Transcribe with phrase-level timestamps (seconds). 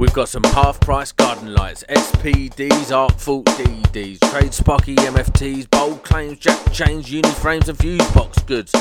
[0.00, 6.72] We've got some half price garden lights, SPDs, AFDDs, Trade Sparky MFTs, bold claims, jack
[6.72, 8.72] chains, uni frames, and fuse box goods.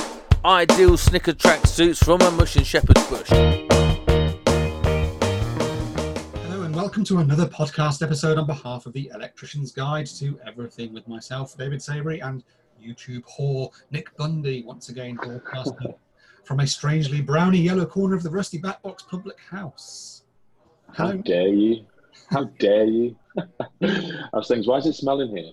[0.45, 3.29] Ideal Snickers track suits from a mush and shepherd's bush.
[6.43, 10.93] Hello and welcome to another podcast episode on behalf of the Electrician's Guide to Everything
[10.93, 12.43] with myself, David Savory, and
[12.79, 15.95] YouTube whore Nick Bundy, once again broadcasting
[16.43, 20.21] from a strangely browny yellow corner of the Rusty Backbox Public House.
[20.93, 21.85] How dare you?
[22.29, 23.15] How dare you?
[23.37, 25.51] I was thinking, why is it smelling here?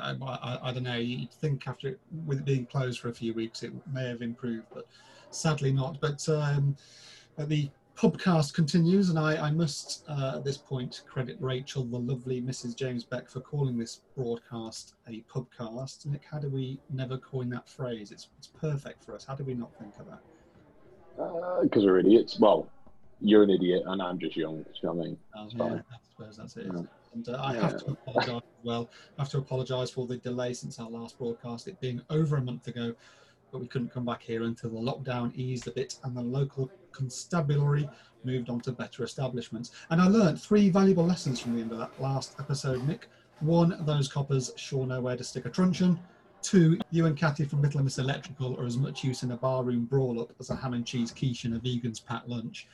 [0.00, 0.96] I, I, I don't know.
[0.96, 4.22] You'd think after it, with it being closed for a few weeks, it may have
[4.22, 4.86] improved, but
[5.30, 6.00] sadly not.
[6.00, 6.76] But um,
[7.38, 11.98] uh, the pubcast continues, and I, I must uh, at this point credit Rachel, the
[11.98, 12.74] lovely Mrs.
[12.74, 16.06] James Beck, for calling this broadcast a pubcast.
[16.06, 18.10] Nick, how do we never coin that phrase?
[18.10, 19.24] It's, it's perfect for us.
[19.24, 21.62] How do we not think of that?
[21.62, 22.40] Because we're idiots.
[22.40, 22.68] Well,
[23.20, 24.62] you're an idiot, and I'm just young.
[24.62, 25.18] Do you know what I mean?
[25.36, 25.84] Um, yeah, fine.
[25.90, 26.66] I suppose that's it.
[26.74, 26.82] Yeah.
[27.12, 27.60] And uh, I Yeah.
[27.60, 28.90] have to apologise as well.
[29.18, 32.42] I have to apologise for the delay since our last broadcast, it being over a
[32.42, 32.94] month ago,
[33.52, 36.70] but we couldn't come back here until the lockdown eased a bit and the local
[36.92, 37.88] constabulary
[38.24, 39.72] moved on to better establishments.
[39.90, 43.08] And I learnt three valuable lessons from the end of that last episode, Nick.
[43.40, 45.98] One, those coppers sure know where to stick a truncheon.
[46.42, 49.84] Two, you and Kathy from Little Miss Electrical are as much use in a barroom
[49.84, 52.66] brawl up as a ham and cheese quiche and a vegan's pat lunch.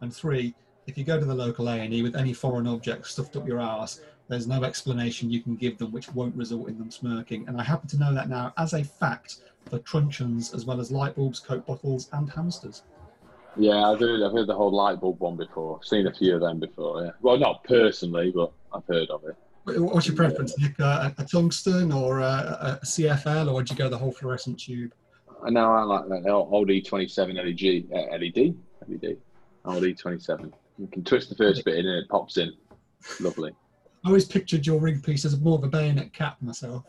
[0.00, 0.54] And three,
[0.86, 4.00] if you go to the local A&E with any foreign object stuffed up your arse,
[4.28, 7.46] there's no explanation you can give them which won't result in them smirking.
[7.48, 10.90] And I happen to know that now as a fact for truncheons as well as
[10.90, 12.82] light bulbs, coke bottles, and hamsters.
[13.56, 15.80] Yeah, I've heard, I've heard the whole light bulb one before.
[15.82, 17.04] Seen a few of them before.
[17.04, 17.10] Yeah.
[17.22, 19.36] Well, not personally, but I've heard of it.
[19.80, 20.78] What's your preference, Nick?
[20.78, 24.92] Uh, a, tungsten or a, a CFL, or would you go the whole fluorescent tube?
[25.48, 27.96] Now I like that old E27 LED.
[27.96, 29.16] Uh, LED?
[29.64, 29.74] LED.
[29.74, 30.52] Old E27.
[30.78, 32.52] You can twist the first bit in and it pops in.
[33.20, 33.52] Lovely.
[34.04, 36.84] I always pictured your ring piece as more of a bayonet cap myself.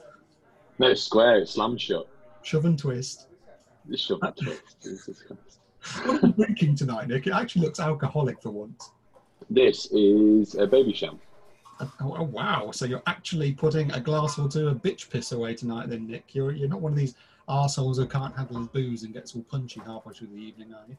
[0.80, 1.38] No, it's square.
[1.40, 2.08] It's slammed shut.
[2.41, 3.28] Shove and twist.
[3.90, 4.81] Just shove that twist.
[4.84, 5.59] Jesus Christ.
[6.06, 7.28] What are you drinking tonight, Nick?
[7.28, 8.91] It actually looks alcoholic for once.
[9.50, 11.19] This is a Babycham.
[11.80, 12.72] Oh, oh, oh, wow!
[12.72, 16.34] So you're actually putting a glass or two of bitch piss away tonight, then, Nick.
[16.34, 17.16] You're you're not one of these
[17.50, 20.85] arseholes who can't handle his booze and gets all punchy halfway through the evening, are
[20.88, 20.97] you?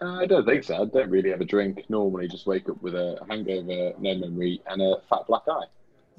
[0.00, 0.82] Uh, I don't think so.
[0.82, 1.84] I don't really have a drink.
[1.88, 5.64] Normally, just wake up with a hangover, no memory, and a fat black eye.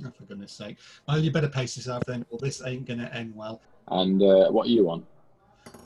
[0.05, 0.77] Oh, for goodness sake!
[1.07, 3.61] Well, you better pace yourself then, or this ain't gonna end well.
[3.87, 5.05] And uh, what are you on?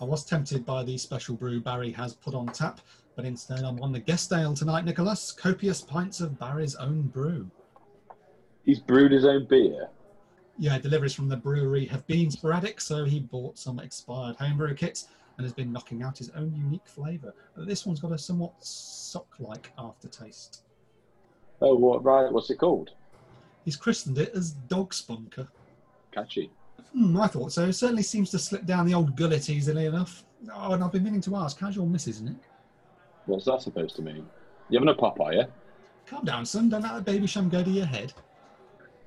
[0.01, 2.79] I was tempted by the special brew Barry has put on tap,
[3.15, 5.31] but instead I'm on the guest ale tonight, Nicholas.
[5.31, 7.49] Copious pints of Barry's own brew.
[8.65, 9.89] He's brewed his own beer.
[10.57, 15.07] Yeah, deliveries from the brewery have been sporadic, so he bought some expired homebrew kits
[15.37, 17.33] and has been knocking out his own unique flavour.
[17.55, 20.63] But This one's got a somewhat sock-like aftertaste.
[21.61, 22.03] Oh, what?
[22.03, 22.31] Right.
[22.31, 22.91] What's it called?
[23.65, 25.47] He's christened it as Dog Spunker.
[26.11, 26.51] Catchy.
[26.91, 27.65] Hmm, I thought so.
[27.65, 30.23] It certainly seems to slip down the old gullet easily enough.
[30.53, 32.35] Oh, and I've been meaning to ask, how's your missus, Nick?
[33.25, 34.27] What's that supposed to mean?
[34.69, 35.45] You having a pop, are you?
[36.05, 36.69] Calm down, son.
[36.69, 38.13] Don't let that Babycham go to your head.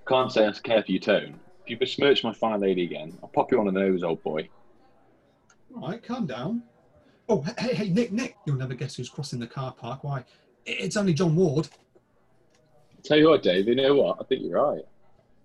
[0.08, 1.38] Can't say I care for your tone.
[1.64, 4.48] If you besmirch my fine lady again, I'll pop you on the nose, old boy.
[5.76, 6.62] All right, calm down.
[7.28, 8.37] Oh, hey, hey, Nick, Nick.
[8.47, 10.04] You'll never guess who's crossing the car park.
[10.04, 10.25] Why?
[10.64, 11.69] It's only John Ward.
[13.03, 13.69] Tell you what, Dave.
[13.69, 14.16] You know what?
[14.20, 14.84] I think you're right.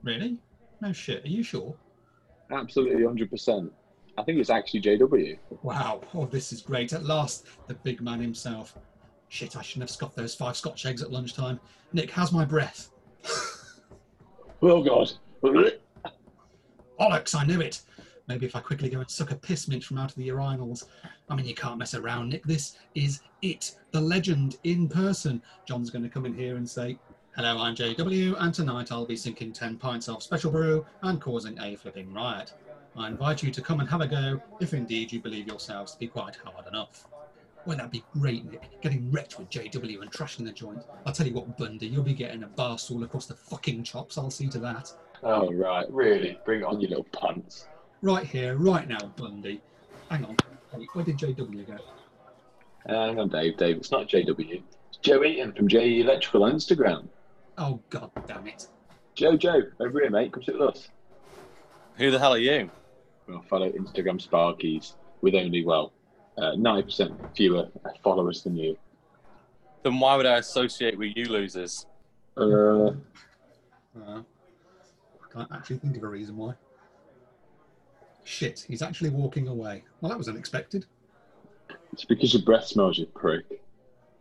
[0.03, 0.37] Really?
[0.79, 1.23] No shit.
[1.25, 1.75] Are you sure?
[2.51, 3.71] Absolutely, hundred percent.
[4.17, 5.37] I think it's actually JW.
[5.63, 6.01] Wow.
[6.13, 6.93] Oh, this is great.
[6.93, 8.77] At last, the big man himself.
[9.29, 11.59] Shit, I shouldn't have scoffed those five Scotch eggs at lunchtime.
[11.93, 12.89] Nick, how's my breath?
[14.63, 15.11] Oh God.
[16.99, 17.81] Bollocks, I knew it.
[18.27, 20.85] Maybe if I quickly go and suck a piss mint from out of the urinals.
[21.29, 22.43] I mean, you can't mess around, Nick.
[22.43, 25.41] This is it, the legend in person.
[25.65, 26.97] John's going to come in here and say,
[27.35, 31.57] Hello, I'm JW, and tonight I'll be sinking 10 pints of special brew and causing
[31.61, 32.53] a flipping riot.
[32.97, 35.99] I invite you to come and have a go if indeed you believe yourselves to
[35.99, 37.07] be quite hard enough.
[37.65, 38.81] Well, that'd be great, Nick.
[38.81, 40.83] Getting wrecked with JW and trashing the joint.
[41.05, 44.17] I'll tell you what, Bundy, you'll be getting a bar stool across the fucking chops.
[44.17, 44.91] I'll see to that.
[45.23, 46.39] Oh right, really?
[46.43, 47.67] Bring on, your little pants.
[48.01, 49.61] Right here, right now, Bundy.
[50.09, 50.37] Hang on.
[50.73, 51.73] Wait, where did JW go?
[52.89, 53.57] Uh, hang on, Dave.
[53.57, 54.61] Dave, it's not JW.
[54.89, 57.07] It's Joe Eaton from JE Electrical on Instagram.
[57.57, 58.67] Oh, god damn it.
[59.13, 60.31] Joe, Joe, over here, mate.
[60.31, 60.89] Come sit with us.
[61.97, 62.71] Who the hell are you?
[63.27, 65.93] Well, fellow Instagram Sparkies with only, well,
[66.37, 67.67] uh, 90% fewer
[68.03, 68.77] followers than you.
[69.83, 71.85] Then why would I associate with you losers?
[72.37, 72.91] Uh,
[73.93, 74.21] Uh,
[75.33, 76.53] can't actually think of a reason why.
[78.23, 79.83] Shit, he's actually walking away.
[79.99, 80.85] Well, that was unexpected.
[81.91, 83.61] it's because your breath smells, you prick.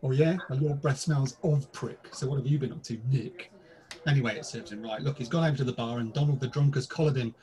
[0.03, 2.09] Oh yeah, well, your breath smells of prick.
[2.13, 3.53] So what have you been up to, Nick?
[4.07, 5.03] Anyway, it serves him right.
[5.03, 7.35] Look, he's gone over to the bar and Donald the drunk has collared him.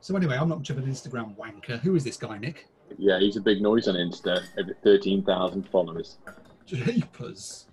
[0.00, 1.78] So anyway, I'm not much of an Instagram wanker.
[1.80, 2.68] Who is this guy, Nick?
[2.96, 4.42] Yeah, he's a big noise on Insta.
[4.58, 6.16] Over 13,000 followers.
[6.64, 7.66] Jeepers.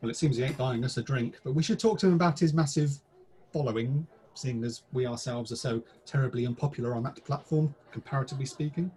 [0.00, 2.14] Well, it seems he ain't buying us a drink, but we should talk to him
[2.14, 2.98] about his massive
[3.52, 4.06] following,
[4.38, 8.90] seeing as we ourselves are so terribly unpopular on that platform, comparatively speaking.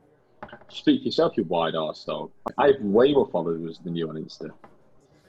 [0.69, 2.31] Speak for yourself, you wide arse dog.
[2.57, 4.51] I have way more followers than you on Insta.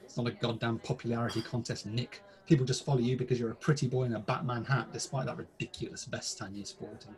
[0.03, 2.23] It's not a goddamn popularity contest, Nick.
[2.45, 5.37] People just follow you because you're a pretty boy in a Batman hat, despite that
[5.37, 7.15] ridiculous vest stand you're sporting.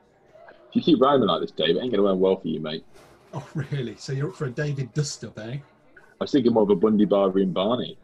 [0.69, 2.59] If you keep rhyming like this, Dave, it ain't going to end well for you,
[2.59, 2.85] mate.
[3.33, 3.95] Oh, really?
[3.97, 5.57] So you're up for a David dust up, eh?
[5.57, 5.61] I
[6.19, 7.97] was thinking more of a Bundy Barbary and Barney.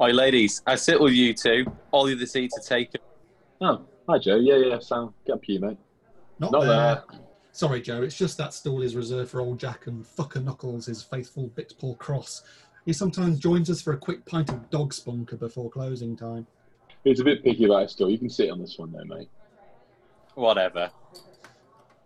[0.00, 1.64] Oi, ladies, I sit with you two.
[1.90, 3.00] All the other seats are taken.
[3.60, 4.36] Oh, hi, Joe.
[4.36, 5.12] Yeah, yeah, Sam.
[5.26, 5.76] Get up here, mate.
[6.38, 6.68] Not, Not there.
[6.68, 7.04] there.
[7.52, 8.02] Sorry, Joe.
[8.02, 11.74] It's just that stall is reserved for old Jack and fucker Knuckles, his faithful bit
[11.78, 12.44] Paul Cross.
[12.86, 16.46] He sometimes joins us for a quick pint of dog spunker before closing time.
[17.04, 18.08] He's a bit picky about his still.
[18.08, 19.28] You can sit on this one, though, mate.
[20.34, 20.90] Whatever.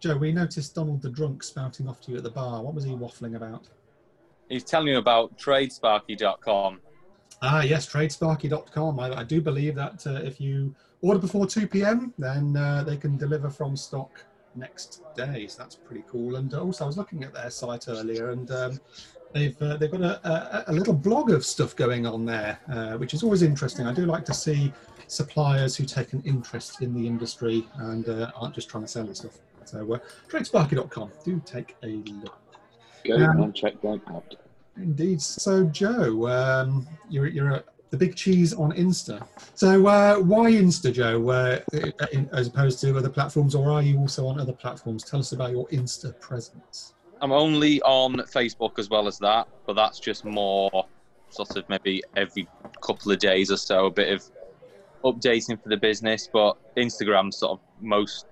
[0.00, 2.62] Joe, we noticed Donald the drunk spouting off to you at the bar.
[2.62, 3.68] What was he waffling about?
[4.48, 6.80] He's telling you about tradesparky.com.
[7.42, 9.00] Ah, yes, tradesparky.com.
[9.00, 10.74] I, I do believe that uh, if you
[11.04, 14.24] order before 2 p.m., then uh, they can deliver from stock
[14.54, 15.46] next day.
[15.46, 16.36] So that's pretty cool.
[16.36, 18.80] And also, I was looking at their site earlier, and um,
[19.32, 22.94] they've uh, they've got a, a, a little blog of stuff going on there, uh,
[22.96, 23.86] which is always interesting.
[23.86, 24.72] I do like to see
[25.06, 29.08] suppliers who take an interest in the industry and uh, aren't just trying to sell
[29.10, 29.38] us stuff.
[29.66, 29.98] So, uh,
[30.30, 31.10] tradesparky.com.
[31.24, 32.38] Do take a look.
[33.06, 34.34] Go Um, and check them out.
[34.76, 35.20] Indeed.
[35.20, 37.64] So, Joe, um, you're you're a,
[37.94, 39.24] the big cheese on Insta.
[39.54, 41.60] So, uh, why Insta, Joe, uh,
[42.12, 45.04] in, as opposed to other platforms, or are you also on other platforms?
[45.04, 46.94] Tell us about your Insta presence.
[47.22, 50.86] I'm only on Facebook as well as that, but that's just more
[51.30, 52.48] sort of maybe every
[52.80, 54.24] couple of days or so, a bit of
[55.04, 56.28] updating for the business.
[56.30, 58.26] But Instagram, sort of most,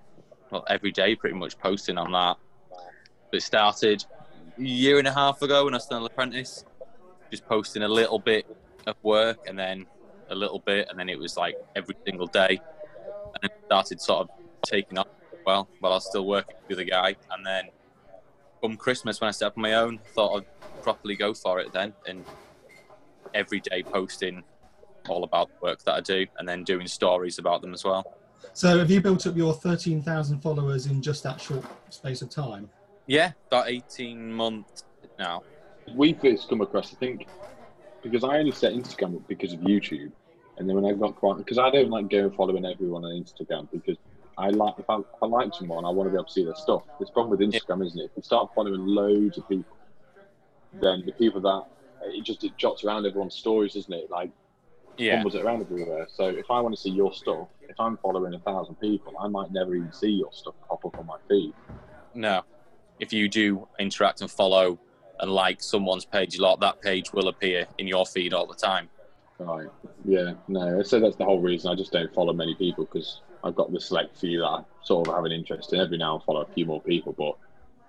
[0.51, 2.37] well, every day pretty much posting on that.
[3.31, 4.05] But it started
[4.59, 6.65] a year and a half ago when I was still an apprentice,
[7.31, 8.45] just posting a little bit
[8.87, 9.87] of work and then
[10.29, 12.61] a little bit, and then it was like every single day.
[13.35, 14.29] And then it started sort of
[14.65, 15.09] taking off
[15.45, 17.17] well while I was still working with the guy.
[17.31, 17.65] And then
[18.63, 21.93] come Christmas when I set up my own, thought I'd properly go for it then,
[22.07, 22.25] and
[23.35, 24.43] every day posting
[25.09, 28.05] all about the work that I do, and then doing stories about them as well.
[28.55, 32.69] So, have you built up your 13,000 followers in just that short space of time?
[33.07, 34.85] Yeah, about 18 months
[35.19, 35.43] now.
[35.95, 37.27] We first come across, I think,
[38.03, 40.13] because I only set Instagram up because of YouTube,
[40.59, 43.69] and then when I got quite, because I don't like going following everyone on Instagram
[43.71, 43.97] because
[44.39, 46.45] I like if I, if I like someone, I want to be able to see
[46.45, 46.83] their stuff.
[46.99, 48.05] The problem with Instagram, isn't it?
[48.05, 49.77] If you start following loads of people,
[50.81, 51.65] then the people that
[52.05, 54.11] it just it jots around everyone's stories, isn't it?
[54.11, 54.31] Like
[54.97, 56.07] Yeah, fumbles it around everywhere.
[56.15, 59.29] So if I want to see your stuff, if I'm following a thousand people, I
[59.29, 61.53] might never even see your stuff pop up on my feed.
[62.15, 62.43] no.
[62.99, 64.79] If you do interact and follow
[65.21, 68.55] and like someone's page a lot, that page will appear in your feed all the
[68.55, 68.89] time.
[69.39, 69.69] Right.
[70.05, 70.35] Yeah.
[70.49, 70.83] No.
[70.83, 73.81] So that's the whole reason I just don't follow many people because I've got the
[73.81, 75.81] select few that I sort of have an interest in.
[75.81, 77.37] Every now and follow a few more people, but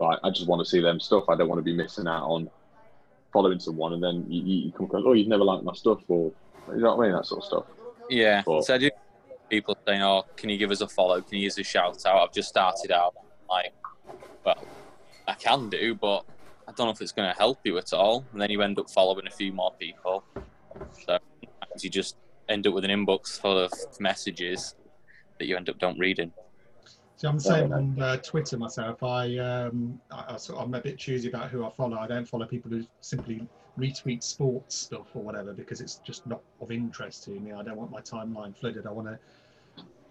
[0.04, 1.25] like, I just want to see them stuff.
[1.30, 2.50] I don't want to be missing out on
[3.31, 6.00] following someone and then you, you you come across, oh, you've never liked my stuff,
[6.08, 6.32] or
[6.70, 7.65] you know what I mean, that sort of stuff.
[8.10, 8.44] Yeah.
[8.46, 8.89] But- So I do
[9.50, 11.22] people saying, "Oh, can you give us a follow?
[11.22, 13.13] Can you use a shout out?" I've just started out.
[13.50, 13.74] Like,
[14.44, 14.63] well,
[15.27, 16.25] I can do, but
[16.67, 18.25] I don't know if it's going to help you at all.
[18.32, 20.24] And then you end up following a few more people.
[21.05, 21.17] So
[21.82, 22.17] you just
[22.50, 24.75] end up with an inbox full of messages
[25.39, 26.32] that you end up don't reading.
[27.15, 29.01] So I'm the same on uh, Twitter myself.
[29.03, 31.98] I, um, I, I sort of, I'm a bit choosy about who I follow.
[31.98, 33.48] I don't follow people who simply
[33.79, 37.53] retweet sports stuff or whatever because it's just not of interest to me.
[37.53, 38.86] I don't want my timeline flooded.
[38.86, 39.20] I want to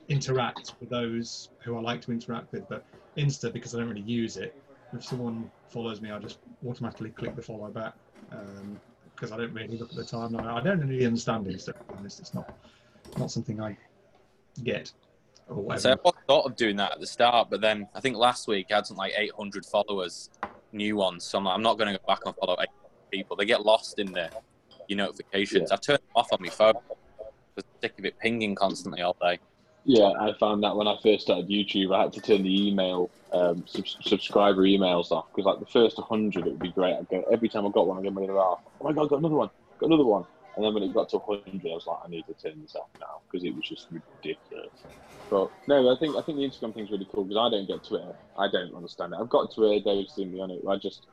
[0.09, 2.69] interact with those who I like to interact with.
[2.69, 2.85] But
[3.17, 4.61] Insta, because I don't really use it,
[4.93, 7.95] if someone follows me, I just automatically click the follow back
[8.31, 8.81] um,
[9.15, 10.47] because I don't really look at the timeline.
[10.47, 11.67] I don't really understand Insta.
[11.67, 12.55] To be honest, it's not
[13.19, 13.77] not something I
[14.63, 14.93] get
[15.49, 15.81] or whatever.
[15.81, 18.49] So I was thought of doing that at the start, but then I think last
[18.49, 20.31] week I had something like 800 followers,
[20.73, 21.25] new ones.
[21.25, 22.69] So I'm, like, I'm not going to go back and follow 800
[23.11, 23.37] people.
[23.37, 24.31] They get lost in the
[24.89, 25.71] your notifications.
[25.71, 25.75] Yeah.
[25.75, 26.75] I've turned them off on my phone.
[26.77, 27.23] I
[27.57, 29.39] was sick of it pinging constantly all day.
[29.85, 33.11] Yeah, I found that when I first started YouTube, I had to turn the email
[33.33, 36.95] um, sub- subscriber emails off because like the first 100 it would be great.
[36.95, 38.61] I'd go every time I got one, I get money off.
[38.81, 40.25] Oh my god, I got another one, got another one.
[40.55, 42.77] And then when it got to 100, I was like, I need to turn this
[42.77, 44.85] off now because it was just ridiculous.
[45.31, 47.85] But no, I think I think the Instagram thing's really cool because I don't get
[47.89, 48.13] Twitter.
[48.37, 49.19] I don't understand it.
[49.21, 49.83] I've got Twitter.
[49.83, 50.61] Dave's seen me on it.
[50.69, 51.07] I just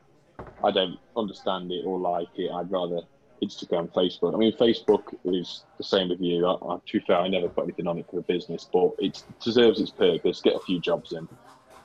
[0.62, 2.50] I don't understand it or like it.
[2.52, 3.00] I'd rather
[3.42, 4.34] Instagram, Facebook.
[4.34, 6.46] I mean, Facebook is the same with you.
[6.46, 8.92] I, I, to be fair, I never put anything on it for a business, but
[8.98, 10.40] it deserves its purpose.
[10.40, 11.28] Get a few jobs in.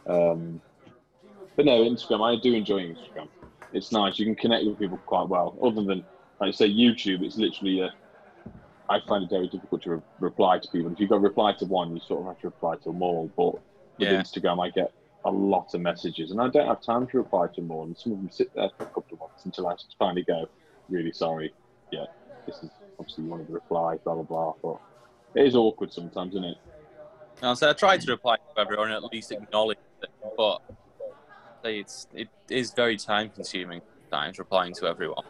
[0.07, 0.62] Um,
[1.55, 2.21] but no, Instagram.
[2.38, 3.27] I do enjoy Instagram.
[3.74, 4.19] It's nice.
[4.19, 5.57] You can connect with people quite well.
[5.62, 6.03] Other than,
[6.39, 7.93] like I say, YouTube, it's literally a.
[8.88, 10.91] I find it very difficult to re- reply to people.
[10.91, 13.01] If you've got to reply to one, you sort of have to reply to them
[13.01, 13.31] all.
[13.35, 13.53] But
[13.97, 14.21] with Yeah.
[14.21, 14.93] Instagram, I get
[15.24, 17.83] a lot of messages, and I don't have time to reply to them all.
[17.85, 20.47] And some of them sit there for a couple of months until I finally go,
[20.89, 21.53] really sorry.
[21.91, 22.05] Yeah,
[22.45, 24.53] this is obviously you wanted to reply, blah blah blah.
[24.61, 26.57] But it is awkward sometimes, isn't it?
[27.41, 30.61] And so I try to reply to everyone at least acknowledge it, but
[31.63, 35.23] it's it is very time consuming times replying to everyone.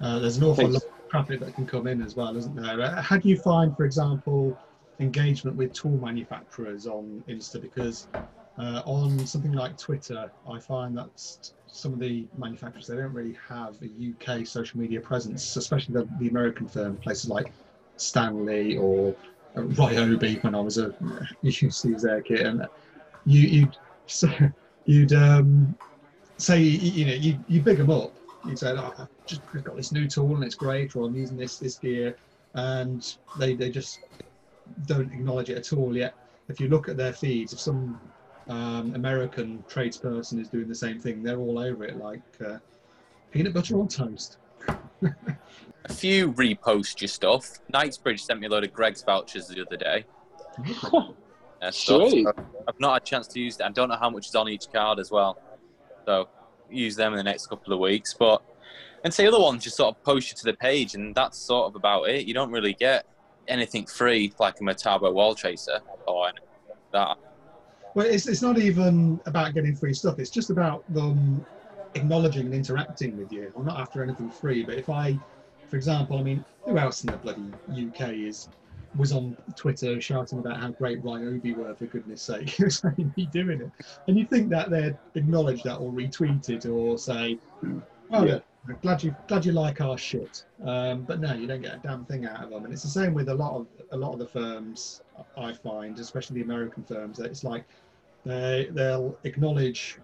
[0.00, 2.80] Uh, there's an awful lot of traffic that can come in as well, isn't there?
[2.80, 4.56] Uh, How do you find, for example,
[4.98, 7.60] engagement with tool manufacturers on Insta?
[7.60, 8.08] Because
[8.58, 13.12] uh, on something like Twitter, I find that s- some of the manufacturers they don't
[13.12, 17.52] really have a UK social media presence, especially the, the American firm, places like
[17.96, 19.14] Stanley or
[19.56, 20.94] uh, Ryobi when I was a
[21.42, 22.66] their kit, and
[23.26, 24.28] you you'd so
[24.86, 25.76] you'd um,
[26.36, 28.12] say you, you know you you big them up.
[28.46, 31.36] You'd say, oh, I've just got this new tool and it's great, or I'm using
[31.36, 32.16] this this gear,
[32.54, 34.00] and they they just
[34.86, 35.96] don't acknowledge it at all.
[35.96, 36.14] Yet,
[36.48, 38.00] if you look at their feeds, if some
[38.50, 42.58] um, American tradesperson is doing the same thing, they're all over it like uh,
[43.30, 44.38] peanut butter on toast.
[45.84, 47.58] A few repost your stuff.
[47.72, 50.04] Knightsbridge sent me a load of Greggs vouchers the other day.
[51.62, 52.08] Uh, stuff.
[52.08, 52.24] Sweet.
[52.24, 52.32] So
[52.66, 53.64] I've not had a chance to use it.
[53.64, 55.38] I don't know how much is on each card as well.
[56.06, 56.26] So
[56.70, 58.14] use them in the next couple of weeks.
[58.14, 58.42] But
[59.04, 61.66] and say other ones just sort of post you to the page, and that's sort
[61.66, 62.26] of about it.
[62.26, 63.04] You don't really get
[63.46, 67.18] anything free like a Metabo wall Chaser or anything like that.
[67.94, 70.18] Well, it's, it's not even about getting free stuff.
[70.18, 71.44] It's just about them
[71.94, 73.52] acknowledging and interacting with you.
[73.56, 75.18] I'm not after anything free, but if I,
[75.68, 78.48] for example, I mean, who else in the bloody UK is
[78.96, 82.50] was on Twitter shouting about how great Ryobi were for goodness sake?
[82.58, 83.72] Who's me doing it?
[84.08, 87.38] And you think that they'd acknowledge that or retweet it or say,
[88.10, 88.38] "Oh, Yeah.
[88.68, 88.74] Yeah.
[88.82, 92.04] glad you glad you like our shit." Um, but no, you don't get a damn
[92.04, 92.64] thing out of them.
[92.64, 95.02] And it's the same with a lot of a lot of the firms
[95.36, 97.18] I find, especially the American firms.
[97.18, 97.64] That it's like
[98.24, 99.98] they they'll acknowledge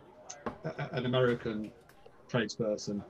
[0.64, 1.70] a- an American
[2.28, 3.02] tradesperson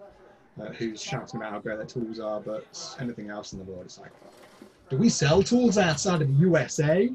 [0.61, 2.67] uh, who's shouting about how great their tools are, but
[3.01, 4.13] anything else in the world, it's like,
[4.89, 7.11] do we sell tools outside of the USA?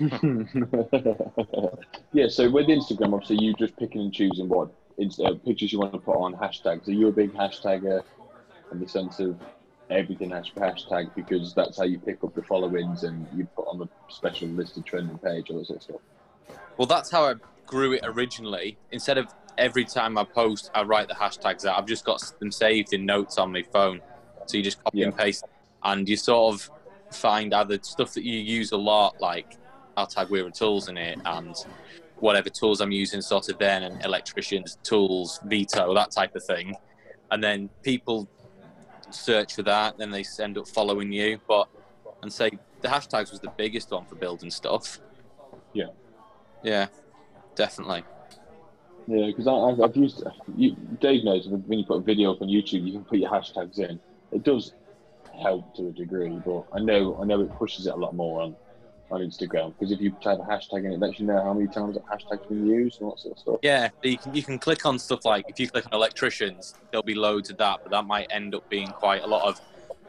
[2.12, 5.92] yeah, so with Instagram, obviously, you just picking and choosing what uh, pictures you want
[5.92, 6.88] to put on hashtags.
[6.88, 8.02] Are you a big hashtagger
[8.72, 9.38] in the sense of
[9.90, 13.78] everything has hashtag because that's how you pick up the followings and you put on
[13.78, 16.00] the special listed trending page, all that sort of stuff?
[16.76, 17.34] Well, that's how I
[17.66, 18.76] grew it originally.
[18.90, 21.78] Instead of every time I post, I write the hashtags out.
[21.78, 24.00] I've just got them saved in notes on my phone.
[24.46, 25.44] So you just copy and paste,
[25.82, 26.70] and you sort of
[27.10, 29.56] find either stuff that you use a lot, like
[29.96, 31.54] I'll tag Weir and Tools in it, and
[32.20, 36.74] whatever tools I'm using, sort of then, and electricians, tools, veto, that type of thing.
[37.30, 38.28] And then people
[39.10, 41.40] search for that, then they end up following you.
[41.46, 41.68] But
[42.22, 45.00] and say the hashtags was the biggest one for building stuff.
[45.72, 45.88] Yeah.
[46.62, 46.88] Yeah,
[47.54, 48.04] definitely.
[49.06, 50.22] Yeah, because I've, I've used
[50.56, 53.30] you, Dave knows when you put a video up on YouTube, you can put your
[53.30, 53.98] hashtags in.
[54.32, 54.74] It does
[55.40, 58.42] help to a degree, but I know I know it pushes it a lot more
[58.42, 58.56] on
[59.10, 61.66] on Instagram because if you type a hashtag in, it lets you know how many
[61.68, 63.58] times that hashtag's been used and that sort of stuff.
[63.62, 67.02] Yeah, you can you can click on stuff like if you click on electricians, there'll
[67.02, 69.60] be loads of that, but that might end up being quite a lot of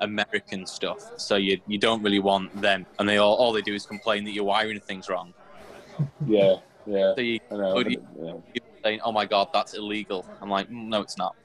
[0.02, 1.12] American stuff.
[1.18, 4.24] So you you don't really want them, and they all all they do is complain
[4.26, 5.34] that you're wiring thing's wrong.
[6.26, 7.80] Yeah, yeah, So you I know.
[7.80, 8.34] You- yeah.
[8.54, 11.36] people saying, "Oh my god, that's illegal." I'm like, "Mm, "No, it's not."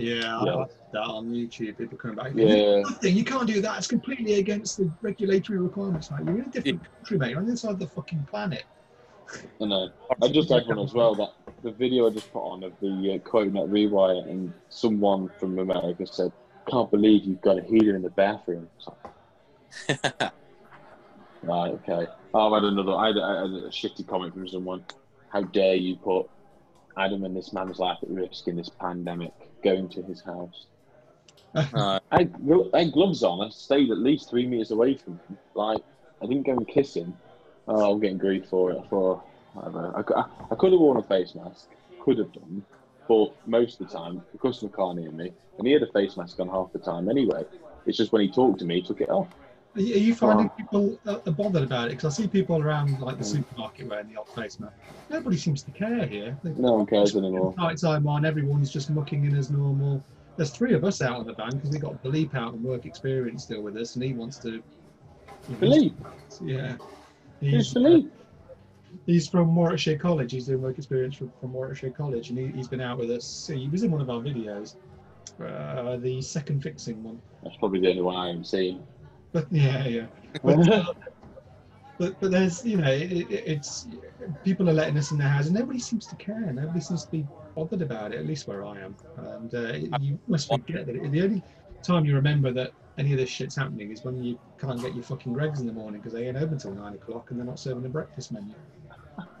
[0.00, 0.64] Yeah, Yeah.
[0.92, 1.78] That on YouTube.
[1.78, 2.32] People coming back.
[2.34, 2.80] Yeah.
[2.80, 3.16] Nothing.
[3.16, 3.78] You can't do that.
[3.78, 6.10] It's completely against the regulatory requirements.
[6.10, 7.30] Like, you're in a different country, mate.
[7.30, 8.64] You're on the other side of the fucking planet.
[9.60, 9.90] I know.
[10.20, 11.14] I just had one as well.
[11.14, 15.30] That the video I just put on of the uh, quote net rewire, and someone
[15.38, 16.32] from America said,
[16.68, 18.68] "Can't believe you've got a heater in the bathroom."
[21.42, 22.06] Right, okay.
[22.34, 22.92] Oh, I had another.
[22.92, 24.84] I had, I had a shitty comment from someone.
[25.30, 26.28] How dare you put
[27.00, 29.32] Adam and this man's life at risk in this pandemic?
[29.62, 30.66] Going to his house.
[31.54, 32.34] Uh, I had,
[32.74, 33.44] I gloves on.
[33.44, 35.38] I stayed at least three meters away from him.
[35.54, 35.82] Like
[36.22, 37.16] I didn't go and kiss him.
[37.66, 38.82] Oh, I'm getting grief for it.
[38.88, 39.22] For
[39.54, 39.92] whatever.
[39.96, 41.68] I, I, I could have worn a face mask.
[42.00, 42.64] Could have done.
[43.08, 46.16] But most of the time, the customer can't hear me, and he had a face
[46.16, 47.44] mask on half the time anyway.
[47.86, 49.28] It's just when he talked to me, he took it off.
[49.76, 51.90] Are you, are you finding people uh, are bothered about it?
[51.90, 53.32] Because I see people around like the Mm.
[53.36, 54.74] supermarket wearing the odd face mask.
[55.10, 56.36] Nobody seems to care here.
[56.42, 57.54] They- No one cares anymore.
[57.56, 60.02] Night time on, everyone's just mucking in as normal.
[60.36, 62.86] there's three of us out on the van because we got Philippe out and work
[62.86, 64.62] experience still with us, and he wants to.
[65.58, 65.94] Philippe,
[66.42, 66.76] Yeah.
[67.40, 68.08] who's He's, Philippe?
[69.04, 70.32] he's from Warwickshire College.
[70.32, 73.50] He's doing work experience from, from Warwickshire College, and he, he's been out with us.
[73.52, 74.76] He was in one of our videos,
[75.44, 77.20] uh, the second fixing one.
[77.42, 78.82] That's probably the only one I haven't seen.
[79.32, 80.06] But yeah, yeah.
[80.42, 80.84] But, uh,
[81.98, 83.86] but but there's you know it, it, it's
[84.44, 86.52] people are letting us in their house, and nobody seems to care.
[86.52, 88.18] Nobody seems to be bothered about it.
[88.18, 91.44] At least where I am, and uh, you must forget that it, the only
[91.86, 95.04] time you remember that any of this shit's happening is when you can't get your
[95.04, 97.58] fucking Greggs in the morning because they ain't open till nine o'clock and they're not
[97.58, 98.54] serving a breakfast menu.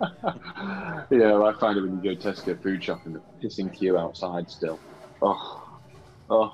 [1.10, 4.48] yeah, well, I find it when you go Tesco food shopping, the pissing queue outside
[4.50, 4.80] still.
[5.22, 5.62] Oh,
[6.30, 6.52] oh.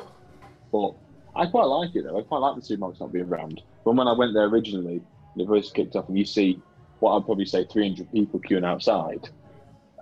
[0.73, 0.95] But
[1.37, 2.19] I quite like it though.
[2.19, 3.61] I quite like the supermarkets not being round.
[3.85, 5.03] But when I went there originally,
[5.37, 6.61] the first kicked off, and you see
[7.01, 9.29] what I'd probably say 300 people queuing outside,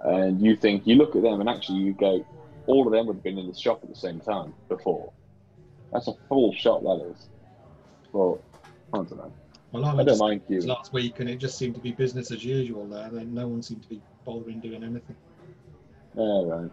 [0.04, 2.24] and you think you look at them, and actually you go,
[2.66, 5.12] all of them would have been in the shop at the same time before.
[5.92, 7.28] That's a full shop, that is.
[8.12, 8.40] Well,
[8.92, 9.32] I don't know.
[9.72, 10.68] Well, I I don't mind queuing.
[10.68, 13.08] last week and it just seemed to be business as usual there.
[13.10, 15.16] Then no one seemed to be bothering doing anything.
[16.16, 16.70] Yeah, right.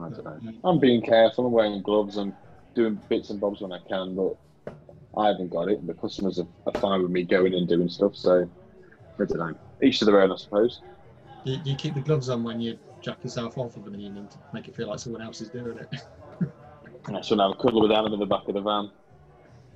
[0.00, 0.52] I don't know.
[0.64, 1.46] I'm being careful.
[1.46, 2.16] I'm wearing gloves.
[2.16, 2.34] I'm
[2.74, 4.36] doing bits and bobs when I can, but
[5.16, 5.78] I haven't got it.
[5.78, 8.16] And the customers are, are fine with me going and doing stuff.
[8.16, 8.48] So
[9.20, 9.54] I don't know.
[9.82, 10.80] Each to their own, I suppose.
[11.44, 14.10] You, you keep the gloves on when you jack yourself off of them and you
[14.10, 16.02] need to make it feel like someone else is doing it.
[17.06, 18.88] And I should have a cuddle with Adam in the back of the van.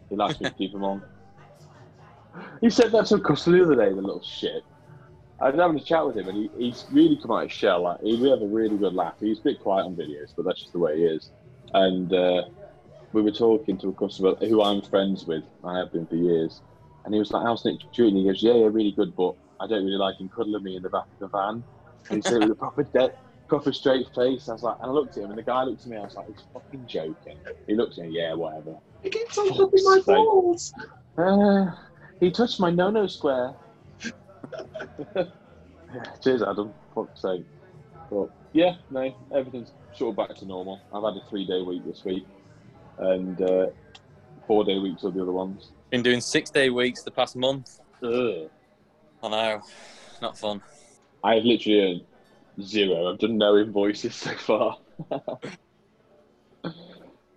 [0.08, 1.02] He likes me to keep him on.
[2.60, 4.62] He said that to a customer the other day, the little shit.
[5.40, 7.58] I was having a chat with him, and he, he's really come out of his
[7.58, 7.82] shell.
[7.82, 9.14] Like, he, we have a really good laugh.
[9.20, 11.30] He's a bit quiet on videos, but that's just the way he is.
[11.74, 12.44] And uh,
[13.16, 15.42] we were talking to a customer who I'm friends with.
[15.64, 16.60] I have been for years.
[17.06, 19.34] And he was like, "How's Nick treating?" you?" He goes, "Yeah, yeah, really good, but
[19.58, 21.64] I don't really like him cuddling me in the back of the van."
[22.10, 23.16] And he said with a proper dead,
[23.48, 24.50] proper straight face.
[24.50, 25.96] I was like, and I looked at him, and the guy looked at me.
[25.96, 29.48] I was like, "He's fucking joking." He looked at me, "Yeah, whatever." it keeps on
[29.48, 30.74] my balls.
[31.16, 31.70] Uh,
[32.20, 33.54] he touched my no-no square.
[36.22, 36.74] cheers, Adam.
[36.94, 37.46] Fuck's sake.
[38.10, 40.80] But yeah, no, everything's sort of back to normal.
[40.92, 42.26] I've had a three-day week this week,
[42.98, 43.66] and uh,
[44.46, 45.70] four-day weeks are the other ones.
[45.90, 47.80] Been doing six day weeks the past month.
[48.02, 48.50] Ugh.
[49.22, 49.62] I know,
[50.20, 50.60] not fun.
[51.24, 52.02] I've literally earned
[52.62, 53.12] zero.
[53.12, 54.78] I've done no invoices so far.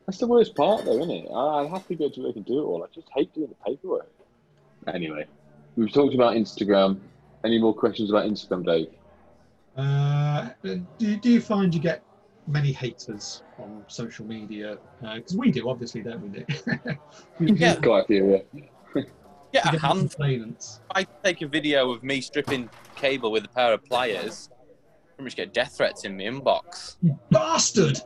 [0.06, 1.30] That's the worst part, though, isn't it?
[1.32, 2.84] I I have to go to work and do it all.
[2.84, 4.10] I just hate doing the paperwork.
[4.88, 5.26] Anyway,
[5.76, 7.00] we've talked about Instagram.
[7.44, 8.90] Any more questions about Instagram, Dave?
[9.78, 10.50] Uh,
[10.98, 12.04] do, do you find you get
[12.50, 14.78] many haters on social media?
[15.06, 16.50] Uh, because we do, obviously, don't we, Nick?
[17.40, 17.76] You- Yeah.
[17.76, 19.02] you Quite a few, yeah.
[19.52, 20.00] Get a get hand.
[20.12, 20.80] complainants.
[20.96, 24.50] If I take a video of me stripping cable with a pair of pliers,
[25.16, 26.98] pretty much get death threats in my inbox.
[27.02, 28.00] You bastard!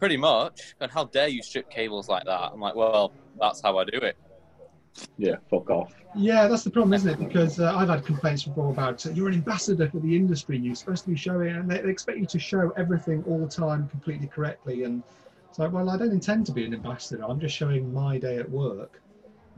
[0.00, 0.74] Pretty much.
[0.80, 2.50] And how dare you strip cables like that?
[2.52, 4.16] I'm like, well, that's how I do it.
[5.16, 5.94] Yeah, fuck off.
[6.16, 7.18] Yeah, that's the problem, isn't it?
[7.18, 10.58] Because uh, I've had complaints before about uh, you're an ambassador for the industry.
[10.58, 13.48] You're supposed to be showing, and they, they expect you to show everything all the
[13.48, 14.84] time completely correctly.
[14.84, 15.02] And
[15.48, 17.24] it's like, well, I don't intend to be an ambassador.
[17.24, 19.00] I'm just showing my day at work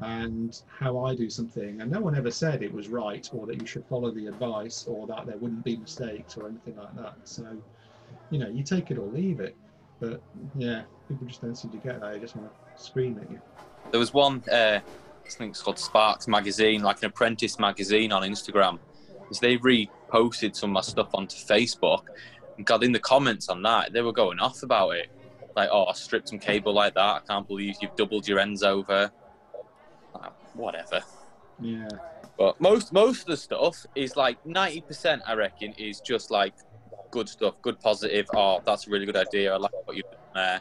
[0.01, 1.81] and how I do something.
[1.81, 4.85] And no one ever said it was right or that you should follow the advice
[4.87, 7.15] or that there wouldn't be mistakes or anything like that.
[7.25, 7.47] So,
[8.31, 9.57] you know, you take it or leave it.
[10.01, 10.21] But
[10.55, 12.13] yeah, people just don't seem to get that.
[12.13, 13.41] They just want to scream at you.
[13.91, 14.81] There was one, uh,
[15.35, 18.79] I think it's called Sparks Magazine, like an apprentice magazine on Instagram.
[19.21, 22.05] Because they reposted some of my stuff onto Facebook
[22.57, 23.93] and got in the comments on that.
[23.93, 25.09] They were going off about it.
[25.57, 27.01] Like, oh, I stripped some cable like that.
[27.01, 29.11] I can't believe you've doubled your ends over.
[30.15, 31.03] Like, whatever.
[31.61, 31.89] Yeah.
[32.39, 36.55] But most most of the stuff is like ninety percent, I reckon, is just like
[37.11, 38.27] good stuff, good positive.
[38.35, 39.55] Oh, that's a really good idea.
[39.55, 40.61] I like what you've done there.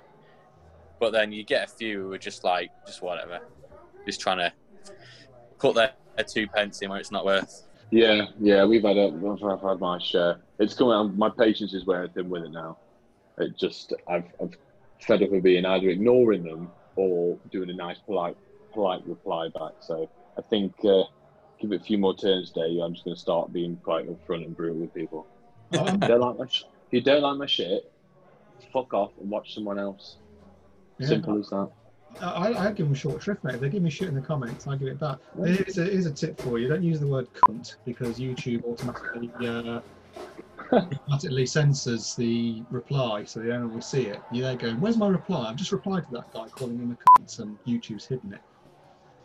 [0.99, 3.41] But then you get a few who are just like, just whatever,
[4.06, 4.54] just trying to
[5.60, 7.63] put their, their two pence in where it's not worth.
[7.91, 10.38] Yeah, yeah, we've had a, I've had my share.
[10.60, 10.94] It's coming.
[10.94, 12.78] on My patience is wearing thin with it now.
[13.38, 14.54] It just, I've, I've
[15.02, 18.38] fed up with being either ignoring them or doing a nice, polite,
[18.74, 19.74] polite reply back.
[19.82, 21.04] So I think uh,
[21.60, 22.80] give it a few more turns, Dave.
[22.82, 25.28] I'm just going to start being quite upfront and brutal with people.
[25.78, 27.91] Um, If you don't like my, sh- if you don't like my shit,
[28.74, 30.18] fuck off and watch someone else.
[30.98, 31.08] yeah.
[31.08, 31.70] Simple as that.
[32.21, 33.56] I, I give them short shrift, mate.
[33.56, 35.17] If they give me shit in the comments, I give it back.
[35.43, 39.32] Here's a, here's a tip for you: don't use the word "cunt" because YouTube automatically
[39.47, 39.82] uh,
[40.71, 44.19] automatically censors the reply, so they don't always see it.
[44.32, 47.19] You're there going, "Where's my reply?" I've just replied to that guy calling him a
[47.19, 48.41] cunt, and YouTube's hidden it.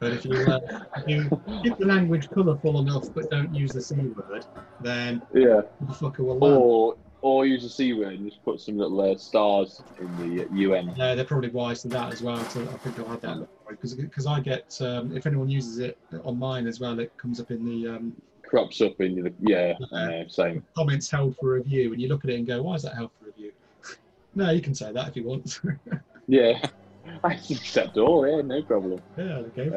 [0.00, 0.58] But if you uh,
[0.96, 1.30] if you
[1.62, 4.46] keep the language colourful enough but don't use the c word,
[4.80, 5.60] then Yeah.
[5.80, 6.94] the fucker will learn.
[7.22, 10.74] Or use a c word and just put some little uh, stars in the uh,
[10.74, 10.94] un.
[10.96, 12.42] Yeah, they're probably wise to that as well.
[12.46, 15.98] So I think I'll add that because because I get um, if anyone uses it
[16.24, 18.14] on mine as well, it comes up in the um,
[18.50, 20.66] Crops up in the yeah, uh, same.
[20.76, 23.10] comments held for review, and you look at it and go, "Why is that held
[23.18, 23.52] for review?"
[24.34, 25.60] no, you can say that if you want.
[26.26, 26.60] Yeah,
[27.24, 28.24] I accept all.
[28.26, 29.00] Yeah, no problem.
[29.16, 29.70] yeah, okay.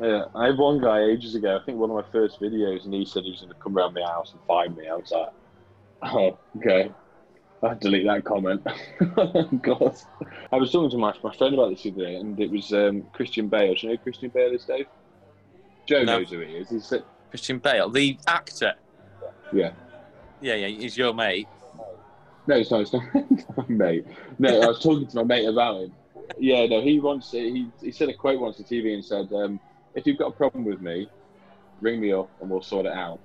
[0.00, 1.56] Yeah, I had one guy ages ago.
[1.56, 3.76] I think one of my first videos, and he said he was going to come
[3.76, 4.88] around my house and find me.
[4.88, 5.28] I was like,
[6.02, 6.90] "Oh, okay."
[7.62, 8.64] I delete that comment.
[9.62, 9.94] God,
[10.50, 12.72] I was talking to my, my friend about this the other day, and it was
[12.72, 13.74] um, Christian Bale.
[13.74, 14.86] Do you know who Christian Bale is, Dave?
[15.86, 16.18] Joe No.
[16.20, 16.70] knows who he is.
[16.70, 18.72] He said, Christian Bale, the actor.
[19.52, 19.72] "Yeah,
[20.40, 21.48] Yeah, yeah, he's your mate.
[22.46, 22.80] no, it's not.
[22.80, 23.04] It's not,
[23.68, 24.06] mate.
[24.38, 25.92] No, I was talking to my mate about him.
[26.38, 29.60] Yeah, no, he once he he said a quote once on TV and said, um,
[29.94, 31.10] "If you've got a problem with me,
[31.82, 33.20] ring me up and we'll sort it out.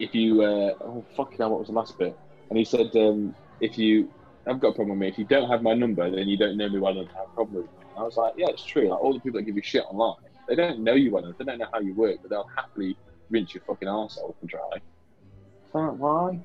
[0.00, 3.34] If you, uh, oh fucking hell, what was the last bit?" And he said, um,
[3.60, 4.10] "If you
[4.46, 6.56] I've got a problem with me, if you don't have my number, then you don't
[6.56, 8.48] know me well enough to have a problem with me." And I was like, "Yeah,
[8.48, 8.88] it's true.
[8.88, 10.16] Like all the people that give you shit online,
[10.48, 11.36] they don't know you well enough.
[11.38, 12.96] They don't know how you work, but they'll happily
[13.30, 16.40] rinse your fucking arsehole and dry." Like, why?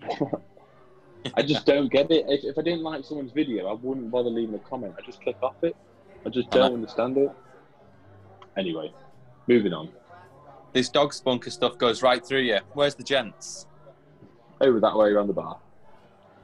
[1.34, 2.24] I just don't get it.
[2.28, 4.94] If, if I didn't like someone's video, I wouldn't bother leaving a comment.
[4.96, 5.76] I just click off it.
[6.24, 7.30] I just don't understand it.
[8.56, 8.92] Anyway,
[9.46, 9.90] moving on.
[10.72, 12.58] This dog spunker stuff goes right through you.
[12.74, 13.66] Where's the gents?
[14.60, 15.58] Over that way around the bar.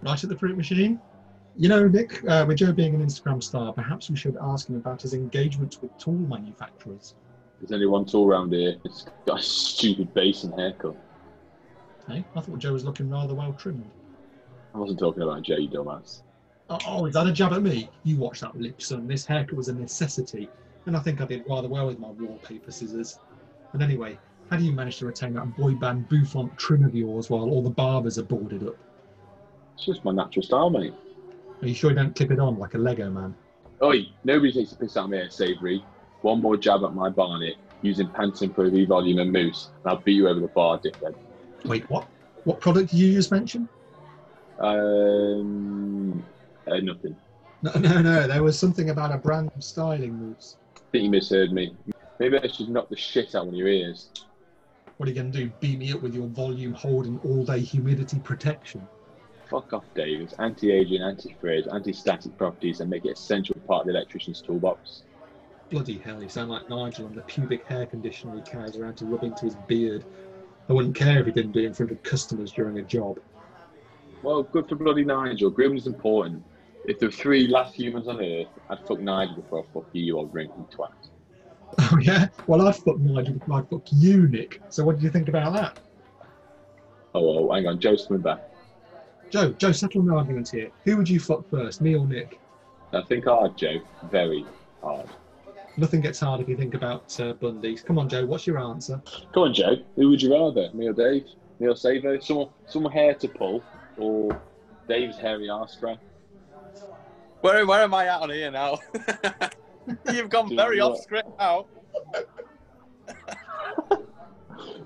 [0.02, 1.00] Right at the fruit machine.
[1.56, 4.76] You know, Nick, uh, with Joe being an Instagram star, perhaps we should ask him
[4.76, 7.14] about his engagement with tool manufacturers.
[7.60, 8.76] There's only one tool around here.
[8.84, 10.96] It's got a stupid basin haircut.
[12.08, 13.88] Hey, I thought Joe was looking rather well trimmed.
[14.74, 16.22] I wasn't talking about Joe, you dumbass.
[16.68, 17.88] Oh, oh, is that a jab at me?
[18.02, 19.06] You watch that lip, son.
[19.06, 20.48] This haircut was a necessity,
[20.86, 23.18] and I think I did rather well with my wallpaper scissors.
[23.74, 24.16] And anyway,
[24.50, 27.60] how do you manage to retain that boy band bouffant trim of yours while all
[27.60, 28.76] the barbers are boarded up?
[29.76, 30.94] It's just my natural style, mate.
[31.60, 33.34] Are you sure you don't clip it on like a Lego man?
[33.82, 35.84] Oi, nobody takes a piss out of me, Savory.
[36.22, 40.00] One more jab at my barnet using Pantene Pro V volume and mousse, and I'll
[40.00, 41.14] beat you over the bar, dickhead.
[41.64, 42.06] Wait, what?
[42.44, 43.68] What product did you just mention?
[44.60, 46.24] Um,
[46.68, 47.16] uh, nothing.
[47.62, 48.26] No, no, no.
[48.28, 50.58] There was something about a brand of styling moves.
[50.76, 51.74] I think you misheard me.
[52.18, 54.10] Maybe I should knock the shit out of your ears.
[54.96, 55.50] What are you going to do?
[55.60, 58.86] Beat me up with your volume holding all day humidity protection?
[59.50, 60.20] Fuck off, Dave.
[60.20, 65.02] It's anti-aging, anti-frizz, anti-static properties and make it essential part of the electrician's toolbox.
[65.70, 69.06] Bloody hell, you sound like Nigel on the pubic hair conditioner he carries around to
[69.06, 70.04] rub into his beard.
[70.68, 73.18] I wouldn't care if he didn't do it in front of customers during a job.
[74.22, 75.50] Well, good for bloody Nigel.
[75.50, 76.42] Grooming's important.
[76.86, 80.04] If there were three last humans on Earth, I'd fuck Nigel before I fuck you,
[80.04, 80.88] you old drinking twat.
[81.92, 82.28] Oh yeah?
[82.46, 84.60] Well, I'd fuck Nigel before I'd fuck you, Nick.
[84.68, 85.78] So what do you think about that?
[87.14, 87.78] Oh, well, hang on.
[87.78, 88.40] Joe's coming back.
[89.30, 90.70] Joe, Joe, settle an argument here.
[90.84, 92.40] Who would you fuck first, me or Nick?
[92.92, 93.78] I think hard, Joe.
[94.10, 94.44] Very
[94.82, 95.08] hard.
[95.76, 97.76] Nothing gets hard if you think about uh, Bundy.
[97.76, 99.02] Come on, Joe, what's your answer?
[99.32, 99.76] Come on, Joe.
[99.96, 100.70] Who would you rather?
[100.72, 101.26] Me or Dave?
[101.58, 102.18] Me or Savo?
[102.20, 103.62] Someone, someone hair to pull
[103.96, 104.40] or
[104.88, 105.98] Dave's hairy arse crack?
[107.40, 108.78] Where, where am I at on here now?
[110.12, 110.92] You've gone Dude, very what?
[110.92, 111.66] off script now.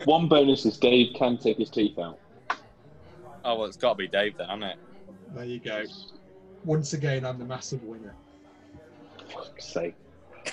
[0.04, 2.18] One bonus is Dave can take his teeth out.
[3.44, 4.78] Oh, well, it's got to be Dave then, hasn't it?
[5.34, 5.84] There you go.
[6.64, 8.14] Once again, I'm the massive winner.
[9.32, 9.94] Fuck's sake.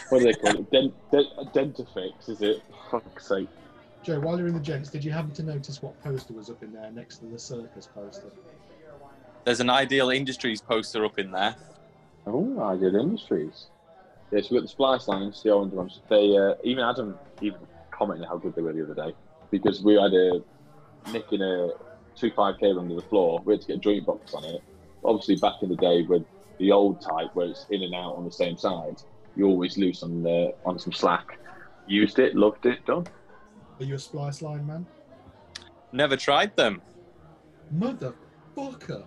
[0.09, 0.71] What do they call it?
[0.71, 2.61] Dent, dent, a dentifix, is it?
[2.91, 3.49] Fuck's sake.
[4.03, 6.61] Joe, while you're in the gents, did you happen to notice what poster was up
[6.61, 8.31] in there next to the circus poster?
[9.45, 11.55] There's an Ideal Industries poster up in there.
[12.27, 12.95] Oh, I did
[14.31, 14.43] industries.
[14.43, 15.99] Yes, we've got the SpliceLines, the orange ones.
[16.09, 17.59] They uh, even Adam even
[17.91, 19.15] commented how good they were the other day
[19.51, 20.41] because we had a
[21.11, 21.69] nick in a
[22.15, 23.41] two five k under the floor.
[23.45, 24.61] We had to get a joint box on it.
[25.03, 26.23] Obviously, back in the day with
[26.57, 29.01] the old type where it's in and out on the same side,
[29.35, 31.39] you always lose on the on some slack.
[31.87, 33.05] Used it, loved it, done.
[33.79, 34.87] Are you a SpliceLine man?
[35.91, 36.81] Never tried them.
[37.77, 39.03] Motherfucker!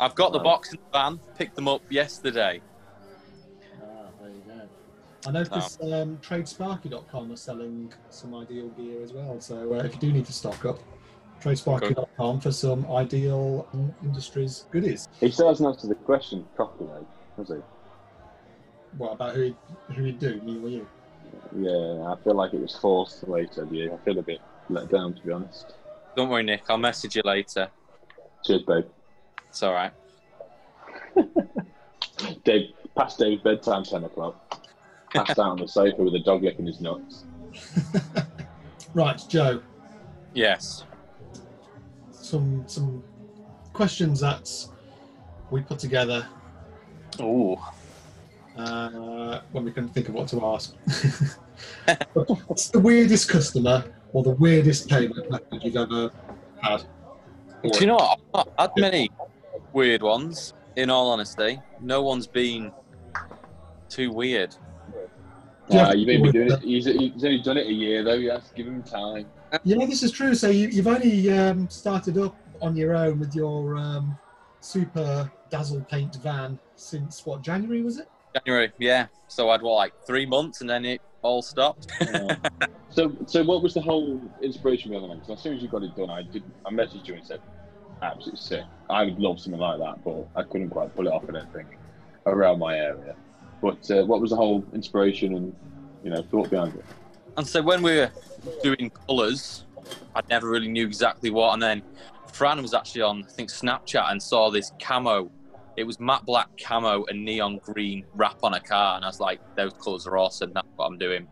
[0.00, 2.62] I've got the box in the van, picked them up yesterday.
[5.26, 9.38] I noticed um, TradeSparky.com are selling some ideal gear as well.
[9.40, 10.78] So uh, if you do need to stock up,
[11.42, 15.08] TradeSparky.com for some ideal um, industries goodies.
[15.20, 17.06] He still hasn't answered the question properly, though,
[17.36, 17.54] has he?
[18.96, 19.54] What about who
[19.94, 20.86] who you do, me or you?
[21.56, 23.92] Yeah, I feel like it was forced the way he said yeah.
[23.92, 25.74] I feel a bit let down, to be honest.
[26.16, 26.62] Don't worry, Nick.
[26.68, 27.68] I'll message you later.
[28.44, 28.84] Cheers, babe.
[29.48, 29.92] It's all right.
[32.44, 34.49] Dave, past Dave's bedtime, 10 o'clock.
[35.12, 37.24] Passed out on the sofa with a dog licking his nuts.
[38.92, 39.62] Right, Joe.
[40.34, 40.84] Yes.
[42.10, 43.04] Some some
[43.72, 44.50] questions that
[45.50, 46.26] we put together
[47.20, 47.72] Oh,
[48.56, 50.74] uh, when we couldn't think of what to ask.
[52.14, 56.10] What's the weirdest customer or the weirdest payment method you've ever
[56.60, 56.82] had?
[57.62, 58.18] do you know what?
[58.34, 59.10] I've not had many
[59.72, 60.54] weird ones.
[60.76, 62.72] In all honesty, no one's been
[63.88, 64.54] too weird.
[65.70, 66.60] Yeah, you've only been doing it.
[66.62, 68.14] He's, he's only done it a year though.
[68.14, 69.26] Yes, give him time.
[69.64, 70.34] Yeah, this is true.
[70.34, 74.18] So you, you've only um, started up on your own with your um,
[74.60, 78.08] super dazzle paint van since what January was it?
[78.34, 79.06] January, yeah.
[79.28, 81.90] So I'd what like three months, and then it all stopped.
[82.00, 82.36] Yeah.
[82.90, 85.20] so, so what was the whole inspiration behind it?
[85.20, 86.42] Because as soon as you got it done, I did.
[86.66, 87.40] I messaged you and said,
[88.02, 88.64] "Absolutely sick.
[88.88, 91.24] I would love something like that, but I couldn't quite pull it off.
[91.28, 91.68] I don't think
[92.26, 93.14] around my area."
[93.60, 95.54] But uh, what was the whole inspiration and
[96.02, 96.84] you know thought behind it?
[97.36, 98.10] And so when we were
[98.62, 99.64] doing colours,
[100.14, 101.52] I never really knew exactly what.
[101.54, 101.82] And then
[102.32, 105.30] Fran was actually on, I think, Snapchat and saw this camo.
[105.76, 108.96] It was matte black camo and neon green wrap on a car.
[108.96, 110.52] And I was like, those colours are awesome.
[110.52, 111.26] That's what I'm doing.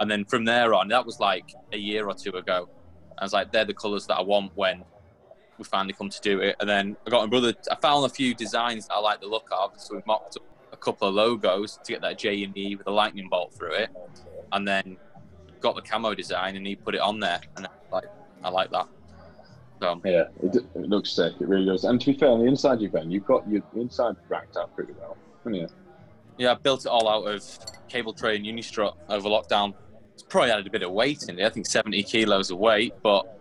[0.00, 2.68] And then from there on, that was like a year or two ago.
[3.18, 4.84] I was like, they're the colours that I want when
[5.58, 6.56] we finally come to do it.
[6.60, 9.26] And then I got my brother, I found a few designs that I like the
[9.26, 9.72] look of.
[9.76, 10.42] So we mocked up
[10.78, 13.90] couple of logos to get that J and E with a lightning bolt through it.
[14.52, 14.96] And then
[15.60, 18.04] got the camo design and he put it on there, and I like
[18.42, 18.88] I like that.
[19.80, 21.34] So Yeah, it, it looks sick.
[21.40, 21.84] It really does.
[21.84, 24.74] And to be fair, on the inside you've been, you've got your inside racked up
[24.74, 25.68] pretty well, haven't you?
[26.38, 27.44] yeah, I built it all out of
[27.88, 29.74] cable tray and Unistrut over lockdown.
[30.14, 31.44] It's probably added a bit of weight in it.
[31.44, 33.38] I think 70 kilos of weight, but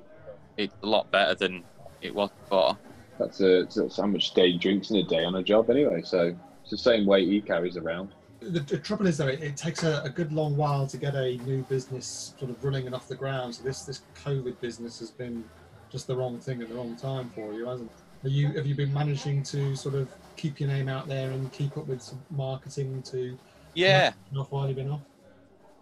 [0.58, 1.63] it's a lot better than
[2.02, 2.78] it was before.
[3.19, 6.02] That's, uh that's how much Dave drinks in a day on a job anyway.
[6.04, 6.36] So
[6.71, 8.12] it's the same weight he carries around.
[8.41, 11.15] The, the trouble is, though, it, it takes a, a good long while to get
[11.15, 13.56] a new business sort of running and off the ground.
[13.56, 15.45] So this this COVID business has been
[15.89, 18.27] just the wrong thing at the wrong time for you, hasn't it?
[18.27, 21.51] Are you have you been managing to sort of keep your name out there and
[21.53, 23.38] keep up with some marketing to
[23.73, 25.01] Yeah, off while you've been off?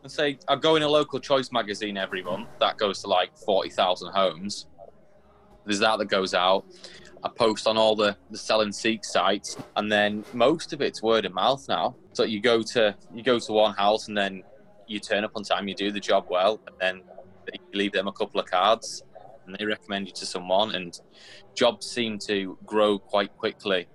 [0.04, 2.48] and say I go in a local choice magazine every month.
[2.60, 4.68] That goes to like 40,000 homes.
[5.66, 6.66] There's that that goes out.
[7.24, 11.26] I post on all the, the and seek sites, and then most of it's word
[11.26, 11.96] of mouth now.
[12.14, 14.44] So you go to you go to one house, and then
[14.88, 17.02] you turn up on time, you do the job well, and then
[17.52, 19.04] you leave them a couple of cards,
[19.46, 20.76] and they recommend you to someone.
[20.76, 20.94] And
[21.56, 23.88] jobs seem to grow quite quickly.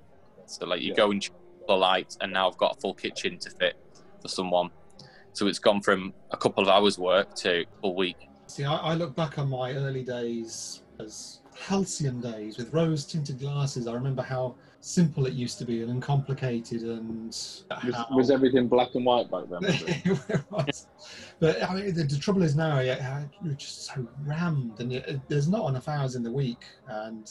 [0.46, 0.96] So like you Yeah.
[0.96, 1.32] go and check
[1.68, 3.76] the light, and now I've got a full kitchen to fit
[4.20, 4.70] for someone.
[5.32, 8.16] So it's gone from a couple of hours work to a week.
[8.48, 13.38] See, I, I look back on my early days as halcyon days with rose tinted
[13.38, 13.86] glasses.
[13.86, 18.94] I remember how simple it used to be and uncomplicated and Was, was everything black
[18.94, 19.64] and white back then?
[19.64, 20.06] it?
[20.28, 20.86] It was.
[21.38, 25.02] But I mean, the, the trouble is now uh, you're just so rammed, and you,
[25.06, 26.64] uh, there's not enough hours in the week.
[26.88, 27.30] And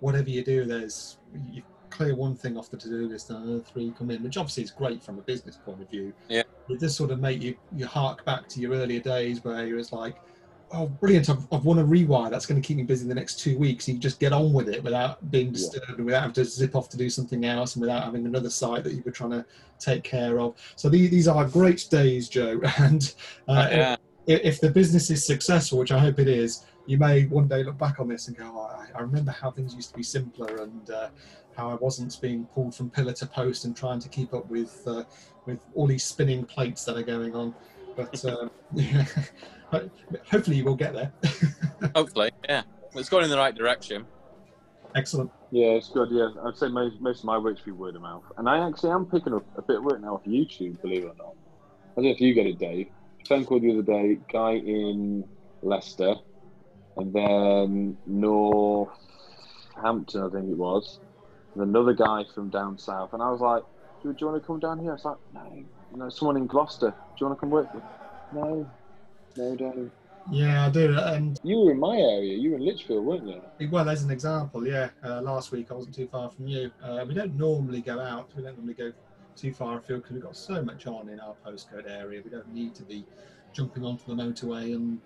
[0.00, 1.18] whatever you do, there's
[1.52, 4.62] you clear one thing off the to-do list, and another three come in, which obviously
[4.62, 6.12] is great from a business point of view.
[6.28, 6.42] Yeah.
[6.68, 9.72] It does sort of make you you hark back to your earlier days where it
[9.74, 10.16] was like,
[10.72, 11.30] oh, brilliant!
[11.30, 12.30] I've, I've won a rewire.
[12.30, 13.88] That's going to keep me busy the next two weeks.
[13.88, 16.88] You just get on with it without being disturbed, and without having to zip off
[16.90, 19.44] to do something else, and without having another site that you were trying to
[19.78, 20.54] take care of.
[20.76, 22.60] So these, these are great days, Joe.
[22.78, 23.14] And
[23.48, 23.96] uh, yeah.
[24.26, 27.64] if, if the business is successful, which I hope it is, you may one day
[27.64, 30.02] look back on this and go, oh, I, I remember how things used to be
[30.02, 31.08] simpler and uh,
[31.56, 34.82] how I wasn't being pulled from pillar to post and trying to keep up with
[34.86, 35.04] uh,
[35.46, 37.54] with all these spinning plates that are going on.
[37.96, 39.04] But um, yeah,
[40.30, 41.12] hopefully you will get there.
[41.94, 42.62] Hopefully, yeah.
[42.94, 44.06] It's going in the right direction.
[44.94, 45.30] Excellent.
[45.50, 46.08] Yeah, it's good.
[46.10, 48.90] Yeah, I'd say most, most of my work's be word of mouth, and I actually
[48.90, 50.80] am picking up a bit of work now off YouTube.
[50.80, 51.34] Believe it or not,
[51.92, 52.88] I don't know if you get it, Dave.
[53.28, 55.24] Phone call the other day, guy in
[55.62, 56.14] Leicester,
[56.96, 61.00] and then Northampton, I think it was,
[61.54, 63.64] and another guy from down south, and I was like,
[64.02, 66.46] "Do, do you want to come down here?" I was like, "No, no." Someone in
[66.46, 66.90] Gloucester.
[66.90, 67.84] Do you want to come work with?
[68.32, 68.68] No,
[69.36, 69.92] no, don't.
[70.30, 70.98] Yeah, I do.
[70.98, 72.36] And You were in my area.
[72.36, 73.70] You were in Lichfield, weren't you?
[73.70, 76.70] well, as an example, yeah, uh, last week I wasn't too far from you.
[76.82, 78.30] Uh, we don't normally go out.
[78.36, 78.92] We don't normally go
[79.36, 82.22] too far afield because we've got so much on in our postcode area.
[82.24, 83.04] We don't need to be
[83.52, 84.98] jumping onto the motorway and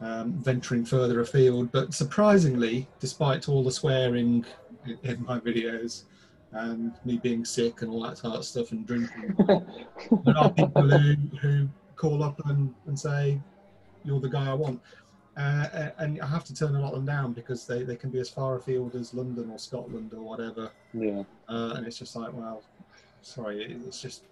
[0.00, 1.72] um, venturing further afield.
[1.72, 4.44] But surprisingly, despite all the swearing
[4.84, 6.02] in, in my videos
[6.52, 9.34] and me being sick and all that sort of stuff and drinking,
[10.24, 13.40] there are people who, who call up and, and say,
[14.04, 14.80] You're the guy I want.
[15.34, 18.10] Uh, and I have to turn a lot of them down because they, they can
[18.10, 20.70] be as far afield as London or Scotland or whatever.
[20.92, 21.22] yeah.
[21.48, 22.62] Uh, and it's just like, well,
[23.22, 24.24] sorry, it's just.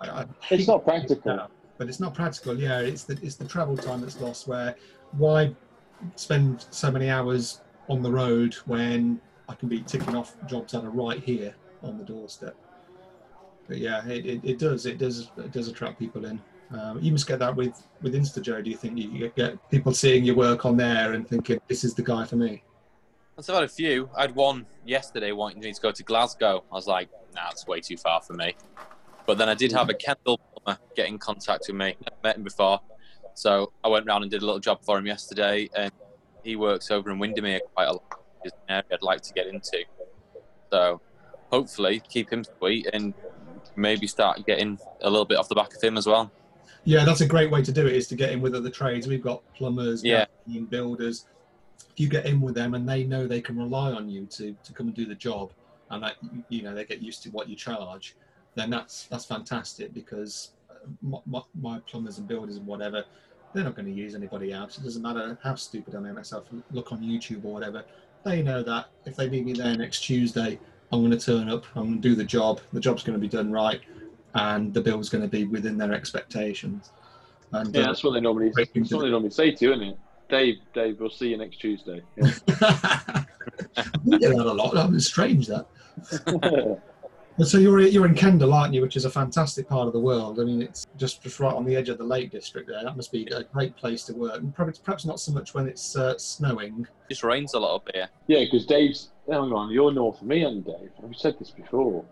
[0.00, 1.36] I, I It's not it practical.
[1.36, 2.58] now, but it's not practical.
[2.58, 4.48] Yeah, it's the it's the travel time that's lost.
[4.48, 4.74] Where
[5.12, 5.54] why
[6.16, 9.20] spend so many hours on the road when
[9.54, 12.56] I can be ticking off jobs that are right here on the doorstep.
[13.68, 16.40] But yeah, it, it, it does it does it does attract people in.
[16.72, 18.64] Um, you must get that with with InstaJoe.
[18.64, 21.84] Do you think you get- get people seeing your work on there and thinking this
[21.84, 22.64] is the guy for me?
[23.38, 24.10] I've had a few.
[24.16, 26.64] I had one yesterday wanting me to go to Glasgow.
[26.72, 28.56] I was like, nah, it's way too far for me.
[29.26, 31.96] But then I did have a Kendal plumber get in contact with me.
[32.00, 32.80] Never met him before.
[33.34, 35.68] So I went round and did a little job for him yesterday.
[35.76, 35.92] And
[36.44, 38.23] he works over in Windermere quite a lot.
[38.44, 39.84] It's an area I'd like to get into.
[40.70, 41.00] So
[41.50, 43.14] hopefully keep him sweet and
[43.76, 46.30] maybe start getting a little bit off the back of him as well.
[46.84, 47.94] Yeah, that's a great way to do it.
[47.94, 49.06] Is to get in with other trades.
[49.06, 50.26] We've got plumbers, Yeah.
[50.68, 51.26] builders.
[51.92, 54.54] If you get in with them and they know they can rely on you to,
[54.64, 55.52] to come and do the job,
[55.90, 56.16] and that
[56.48, 58.16] you know they get used to what you charge,
[58.54, 63.04] then that's that's fantastic because uh, my, my, my plumbers and builders and whatever,
[63.52, 64.78] they're not going to use anybody else.
[64.78, 67.84] It doesn't matter how stupid I make myself look on YouTube or whatever.
[68.24, 70.58] They know that if they need me there next Tuesday,
[70.92, 71.64] I'm going to turn up.
[71.74, 72.60] I'm going to do the job.
[72.72, 73.80] The job's going to be done right,
[74.34, 76.90] and the bill's going to be within their expectations.
[77.52, 78.52] And Yeah, uh, that's what they normally.
[78.54, 79.98] That's what they normally say to you, isn't it?
[80.28, 82.02] Dave, Dave, we'll see you next Tuesday.
[82.16, 82.32] Yeah.
[84.04, 84.74] we get that a lot.
[84.74, 85.66] That was strange that.
[87.36, 88.80] But so you're you're in Kendal, aren't you?
[88.80, 90.38] Which is a fantastic part of the world.
[90.38, 92.84] I mean, it's just just right on the edge of the Lake District there.
[92.84, 94.36] That must be a great place to work.
[94.38, 96.86] And perhaps perhaps not so much when it's uh, snowing.
[97.08, 98.08] It just rains a lot up here.
[98.28, 99.10] yeah, because Dave's.
[99.28, 100.90] Hang on, you're north of me, aren't you, Dave?
[101.02, 102.04] I've said this before.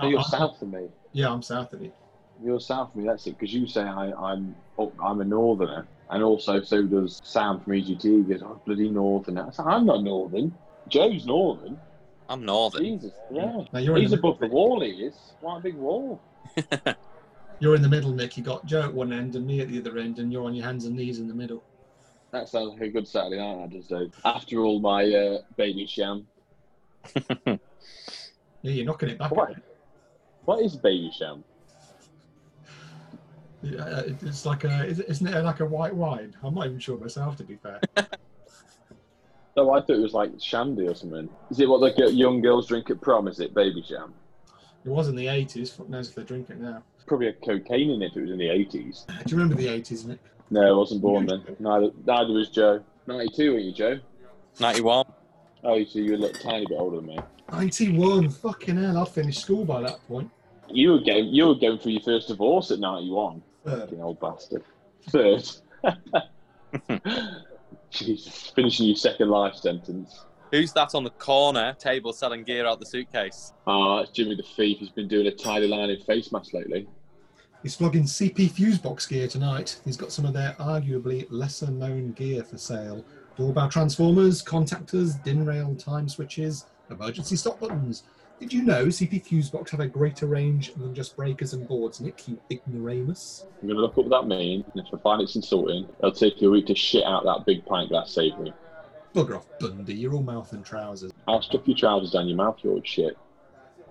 [0.00, 0.88] No, you're I- south of me.
[1.12, 1.92] Yeah, I'm south of you.
[2.44, 3.06] You're south of me.
[3.06, 3.38] That's it.
[3.38, 7.72] Because you say I, I'm up, I'm a northerner, and also so does Sam from
[7.72, 8.02] EGT.
[8.02, 10.54] He goes, "Oh, bloody northerner." I said, "I'm not northern.
[10.88, 11.80] Joe's northern.
[12.28, 12.82] I'm northern.
[12.82, 13.62] Jesus, yeah.
[13.72, 14.80] Now you're He's the above the wall.
[14.80, 15.14] He is.
[15.40, 16.20] What a big wall.
[17.58, 18.36] You're in the middle, Nick.
[18.36, 20.54] You got Joe at one end and me at the other end, and you're on
[20.54, 21.64] your hands and knees in the middle.
[22.30, 24.10] That sounds like a good Saturday night, I just do.
[24.26, 26.26] After all my uh, Babycham.
[28.66, 29.30] Yeah, you're knocking it back.
[29.30, 29.54] What?
[30.44, 31.44] What is baby sham?
[33.62, 36.34] Yeah, uh, it's like a isn't it like a white wine?
[36.42, 37.80] I'm not even sure myself, to be fair.
[39.56, 41.30] No, I thought it was like shandy or something.
[41.50, 43.26] Is it what the young girls drink at prom?
[43.26, 44.12] Is it Babycham?
[44.84, 45.76] It was in the 80s.
[45.76, 46.82] Fuck knows if they drink it now.
[47.06, 49.06] Probably had cocaine in it if it was in the 80s.
[49.06, 50.18] Do you remember the 80s, Nick?
[50.50, 51.42] No, I wasn't born then.
[51.58, 52.82] Neither, neither was Joe.
[53.06, 53.98] 92, weren't you, Joe?
[54.60, 55.06] 91.
[55.64, 57.18] Oh, so you look a tiny bit older than me.
[57.50, 58.30] 91.
[58.30, 60.30] Fucking hell, I'd finished school by that point.
[60.68, 63.42] You were going, you were going through your first divorce at 91.
[63.64, 63.80] Third.
[63.80, 64.62] Fucking old bastard.
[65.08, 65.48] Third.
[67.96, 70.24] Jesus, finishing your second life sentence.
[70.52, 73.52] Who's that on the corner table selling gear out the suitcase?
[73.66, 74.78] Ah, it's Jimmy the Thief.
[74.78, 76.86] He's been doing a tidy line in face mask lately.
[77.62, 79.80] He's flogging CP Fusebox gear tonight.
[79.84, 83.04] He's got some of their arguably lesser known gear for sale.
[83.36, 88.04] Doorbell transformers, contactors, DIN rail time switches, emergency stop buttons.
[88.38, 92.28] Did you know CP Fusebox have a greater range than just breakers and boards, Nick,
[92.28, 93.46] you ignoramus?
[93.62, 96.12] I'm going to look up what that means, and if I find it's insulting, it'll
[96.12, 98.52] take you a week to shit out that big pint glass Savory.
[99.14, 101.12] Bugger off, Bundy, you're all mouth and trousers.
[101.26, 103.16] I'll stuff your trousers down your mouth, you old shit.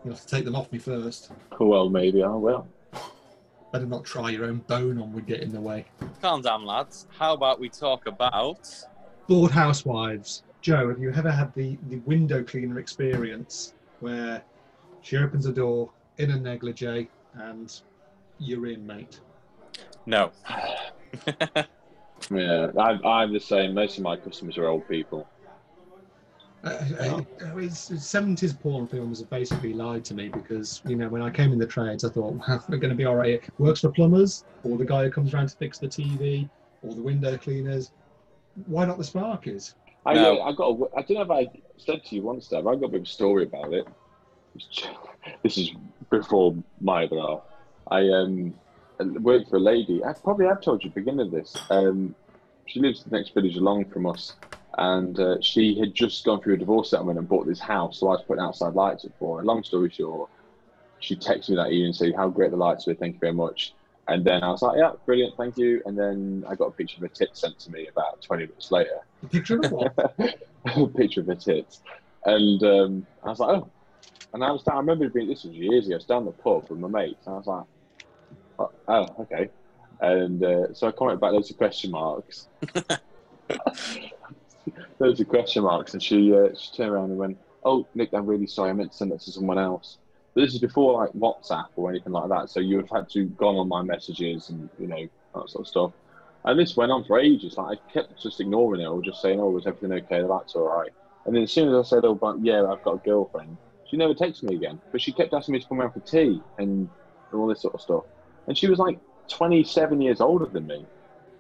[0.04, 1.32] You'll have to take them off me first.
[1.60, 2.68] Well, maybe I will.
[3.72, 5.86] Better not try your own bone on would get in the way.
[6.22, 7.08] Calm down, lads.
[7.18, 8.86] How about we talk about
[9.28, 10.44] Bored housewives.
[10.62, 14.44] Joe, have you ever had the, the window cleaner experience where
[15.02, 17.82] she opens a door in a negligee and
[18.40, 19.20] you're in, mate?
[20.06, 20.32] no?
[22.32, 23.74] Yeah, I'm, I'm the same.
[23.74, 25.28] Most of my customers are old people.
[26.64, 27.22] Uh, uh,
[27.58, 31.52] it's, 70s porn films have basically lied to me because, you know, when I came
[31.52, 33.28] in the trades, I thought, wow, we're going to be all right.
[33.28, 33.42] here.
[33.60, 36.50] Works for plumbers, or the guy who comes around to fix the TV,
[36.82, 37.92] or the window cleaners.
[38.66, 39.76] Why not the Sparkies?
[40.06, 40.42] I, No.
[40.42, 40.70] I got.
[40.70, 42.68] A, I don't know if I said to you once, Dave.
[42.68, 43.88] I got a bit of a story about it.
[45.42, 45.72] This is
[46.12, 47.42] before my other half.
[47.90, 48.54] I um
[49.00, 50.04] worked for a lady.
[50.04, 51.56] I probably have told you at the beginning of this.
[51.72, 52.16] Um,
[52.68, 54.36] she lives the next village along from us,
[54.78, 58.00] and uh, she had just gone through a divorce settlement and bought this house.
[58.00, 59.44] So I was putting outside lights up for her.
[59.44, 60.30] Long story short,
[61.00, 62.96] she texted me that evening and said how great the lights were.
[62.96, 63.74] Thank you very much.
[64.08, 65.82] And then I was like, yeah, brilliant, thank you.
[65.86, 68.72] And then I got a picture of a tits sent to me about 20 minutes
[68.72, 69.00] later.
[69.24, 70.16] The picture of what?
[70.66, 71.82] a picture of her tits.
[72.26, 73.70] And um, I was like, oh.
[74.34, 76.32] And I was down, I remember being, this was years ago, I was down the
[76.32, 77.26] pub with my mates.
[77.26, 77.64] And I was like,
[78.60, 79.50] oh, oh okay.
[80.02, 82.50] And uh, so I commented back loads of question marks.
[85.00, 85.94] loads of question marks.
[85.94, 88.72] And she, uh, she turned around and went, oh, Nick, I'm really sorry.
[88.72, 89.98] I meant to send that to someone else.
[90.34, 92.50] But this is before like WhatsApp or anything like that.
[92.50, 95.62] So you would have had to gone on my messages and, you know, that sort
[95.62, 95.92] of stuff.
[96.46, 97.58] And this went on for ages.
[97.58, 100.22] Like I kept just ignoring it or just saying, "Oh, was everything okay?
[100.22, 100.92] The light's all right."
[101.26, 103.58] And then as soon as I said, "Oh, but yeah, I've got a girlfriend,"
[103.90, 104.80] she never texted me again.
[104.92, 106.88] But she kept asking me to come around for tea and
[107.34, 108.04] all this sort of stuff.
[108.48, 110.86] And she was like 27 years older than me.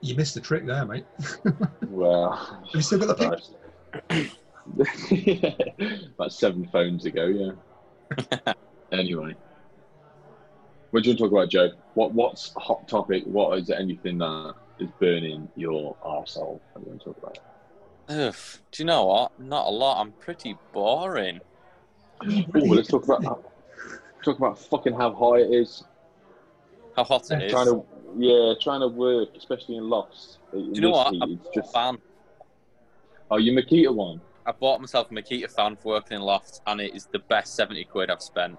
[0.01, 1.06] You missed the trick there, mate.
[1.88, 3.39] Well, Have you still got the
[4.10, 4.32] picture?
[6.18, 8.53] about seven phones ago, yeah.
[8.91, 9.36] anyway,
[10.91, 11.72] what do you want to talk about, Joe?
[11.93, 13.24] What What's hot topic?
[13.26, 16.59] What is anything that is burning your arsehole?
[16.73, 17.38] What do you want to talk about?
[18.07, 18.36] Ugh,
[18.71, 19.39] do you know what?
[19.39, 19.99] Not a lot.
[20.01, 21.39] I'm pretty boring.
[22.21, 23.51] I mean, Oh, let's talk about
[24.23, 25.84] talk about fucking how high it is.
[26.95, 27.51] How hot it is.
[27.51, 27.86] Trying to
[28.17, 30.38] yeah, trying to work, especially in lofts.
[30.53, 31.13] Do you know what?
[31.13, 31.97] It's just a fan.
[33.32, 34.21] oh, you Makita one.
[34.45, 37.55] I bought myself a Makita fan for working in lofts, and it is the best
[37.55, 38.57] 70 quid I've spent.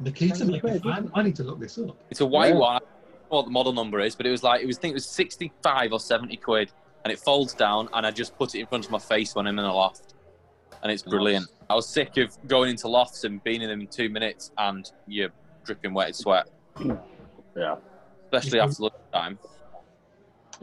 [0.00, 1.10] Nikita, make a?
[1.14, 1.96] I need to look this up.
[2.10, 2.58] It's a white Yeah.
[2.58, 2.82] one.
[3.30, 4.80] I don't know what the model number is, but it was like it was I
[4.80, 6.72] think it was 65 or 70 quid,
[7.04, 9.46] and it folds down, and I just put it in front of my face when
[9.46, 10.14] I'm in a loft,
[10.82, 11.46] and it's brilliant.
[11.68, 14.90] I was sick of going into lofts and being in them in two minutes, and
[15.06, 15.28] you're
[15.64, 16.48] dripping wetted sweat,
[17.54, 17.76] Yeah.
[18.32, 19.38] especially after lunchtime.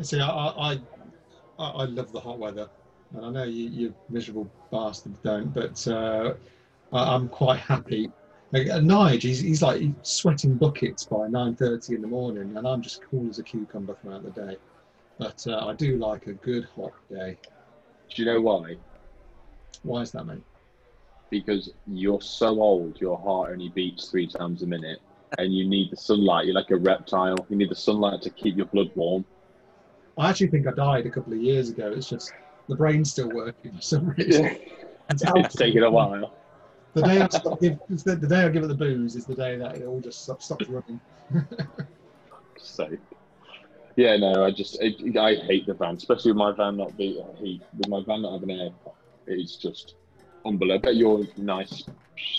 [0.01, 0.79] See, I, I,
[1.59, 2.67] I, I love the hot weather,
[3.15, 6.33] and I know you, you miserable bastards don't, but uh,
[6.91, 8.09] I, I'm quite happy.
[8.55, 13.01] Like, Nige, he's, he's like sweating buckets by 9.30 in the morning, and I'm just
[13.09, 14.57] cool as a cucumber throughout the day.
[15.17, 17.37] But uh, I do like a good hot day.
[18.09, 18.77] Do you know why?
[19.83, 20.43] Why is that, mate?
[21.29, 24.99] because you're so old, your heart only beats three times a minute,
[25.37, 26.45] and you need the sunlight.
[26.45, 27.45] You're like a reptile.
[27.49, 29.25] You need the sunlight to keep your blood warm.
[30.17, 31.91] I actually think I died a couple of years ago.
[31.95, 32.31] It's just
[32.69, 34.57] the brain's still working for some reason.
[35.09, 36.33] It's it's taken a while.
[36.95, 39.35] The day I stop give, the, the day I give it the booze is the
[39.35, 40.99] day that it all just stop, stops running.
[42.57, 42.89] So,
[43.95, 47.23] yeah, no, I just it, I hate the van, especially with my van not being
[47.37, 47.61] heat.
[47.77, 48.69] With my van not having air,
[49.27, 49.95] it's just
[50.45, 50.73] unbelievable.
[50.73, 51.83] I bet your nice,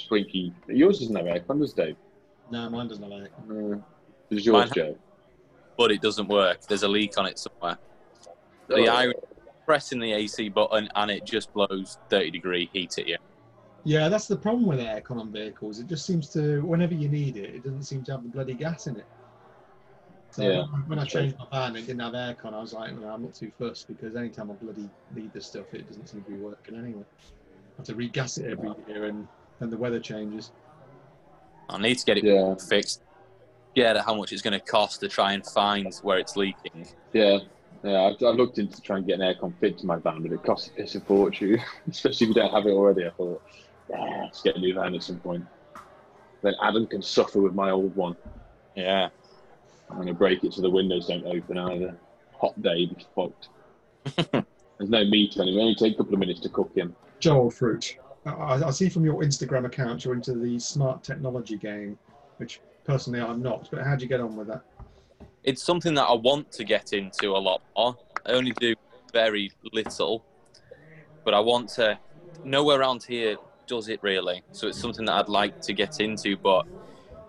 [0.08, 0.52] swanky.
[0.68, 1.96] Yours doesn't have aircon, does Dave?
[2.50, 3.28] no, mine doesn't have air.
[3.48, 3.76] Uh,
[4.30, 4.98] does yours, Mine- Joe?
[5.78, 6.62] But it doesn't work.
[6.62, 7.78] There's a leak on it somewhere.
[8.68, 9.12] The iron
[9.66, 13.18] pressing the AC button, and it just blows 30 degree heat at you.
[13.86, 15.78] Yeah, that's the problem with aircon on vehicles.
[15.78, 18.54] It just seems to, whenever you need it, it doesn't seem to have the bloody
[18.54, 19.06] gas in it.
[20.32, 21.20] So Yeah, when I that's true.
[21.20, 23.52] changed my van and it didn't have aircon, I was like, well, I'm not too
[23.56, 27.04] fussed because anytime I bloody need this stuff, it doesn't seem to be working anyway.
[27.44, 29.28] I have to regas it every year and
[29.60, 30.50] then the weather changes.
[31.70, 33.02] I need to get it Yeah, fixed.
[33.76, 36.88] Yeah, how much it's going to cost to try and find where it's leaking.
[37.12, 37.38] yeah,
[37.84, 38.10] yeah.
[38.20, 40.42] I, I looked into trying to get an aircon fit to my van, but it
[40.42, 43.06] costs a piss of fortune, especially if you don't have it already.
[43.06, 43.42] I thought,
[43.90, 45.44] yeah, let's get a new van at some point.
[46.42, 48.16] Then Adam can suffer with my old one.
[48.74, 49.08] Yeah.
[49.88, 51.96] I'm going to break it so the windows don't open either.
[52.40, 53.48] Hot day, be fucked.
[54.78, 55.62] There's no meat anyway.
[55.62, 56.94] Only take a couple of minutes to cook him.
[57.18, 61.98] Joel Fruit, I, I see from your Instagram account you're into the smart technology game,
[62.36, 64.62] which personally I'm not, but how'd you get on with that?
[65.44, 67.96] It's something that I want to get into a lot more.
[68.26, 68.74] I only do
[69.12, 70.24] very little,
[71.24, 71.98] but I want to.
[72.44, 73.36] Nowhere around here
[73.66, 74.42] does it really.
[74.52, 76.66] So it's something that I'd like to get into, but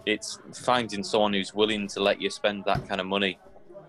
[0.05, 3.39] it's finding someone who's willing to let you spend that kind of money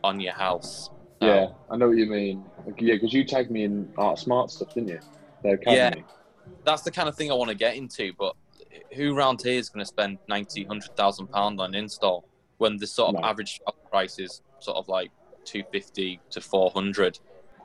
[0.02, 0.90] on your house.
[1.20, 2.44] Yeah, um, I know what you mean.
[2.66, 5.00] Like, yeah, because you tagged me in Art Smart stuff, didn't you?
[5.44, 6.04] Academy.
[6.64, 8.34] That's the kind of thing I want to get into, but
[8.94, 12.24] who around here is going to spend 90, 100,000 pound on install
[12.58, 13.28] when the sort of No.
[13.28, 15.10] average price is sort of like
[15.44, 17.18] 250 to 400?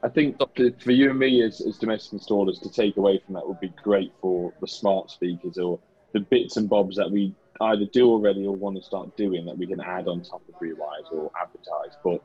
[0.03, 0.37] I think
[0.81, 3.73] for you and me as, as domestic installers to take away from that would be
[3.81, 5.79] great for the smart speakers or
[6.11, 9.57] the bits and bobs that we either do already or want to start doing that
[9.57, 11.97] we can add on top of Rewise or advertise.
[12.03, 12.21] But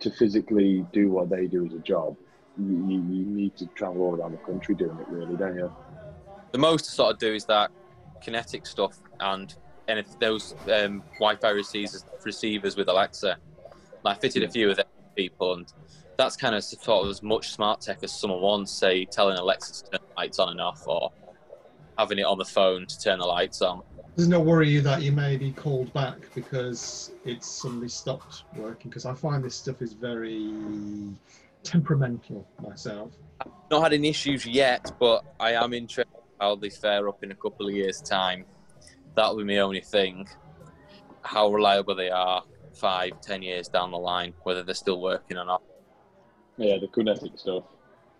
[0.00, 2.16] to physically do what they do as a job,
[2.58, 5.72] you, you, need to travel all around the country doing it, really, don't you?
[6.52, 7.70] the most to sort of do is that
[8.22, 9.56] kinetic stuff and
[9.88, 13.36] and those um, Wi-Fi receivers receivers with Alexa.
[14.04, 14.86] I fitted a few of them
[15.16, 15.72] people, and
[16.22, 18.70] that's kind of sort of as much smart tech as someone wants.
[18.70, 21.12] Say telling Alexa to turn the lights on and off, or
[21.98, 23.82] having it on the phone to turn the lights on.
[24.16, 28.90] It not worry you that you may be called back because it's suddenly stopped working?
[28.90, 30.52] Because I find this stuff is very
[31.64, 33.12] temperamental myself.
[33.40, 37.32] I've Not had any issues yet, but I am interested how they fare up in
[37.32, 38.44] a couple of years' time.
[39.16, 40.28] That'll be my only thing.
[41.22, 42.42] How reliable they are
[42.74, 45.62] five, ten years down the line, whether they're still working or not.
[46.62, 47.64] Yeah, the kinetic stuff.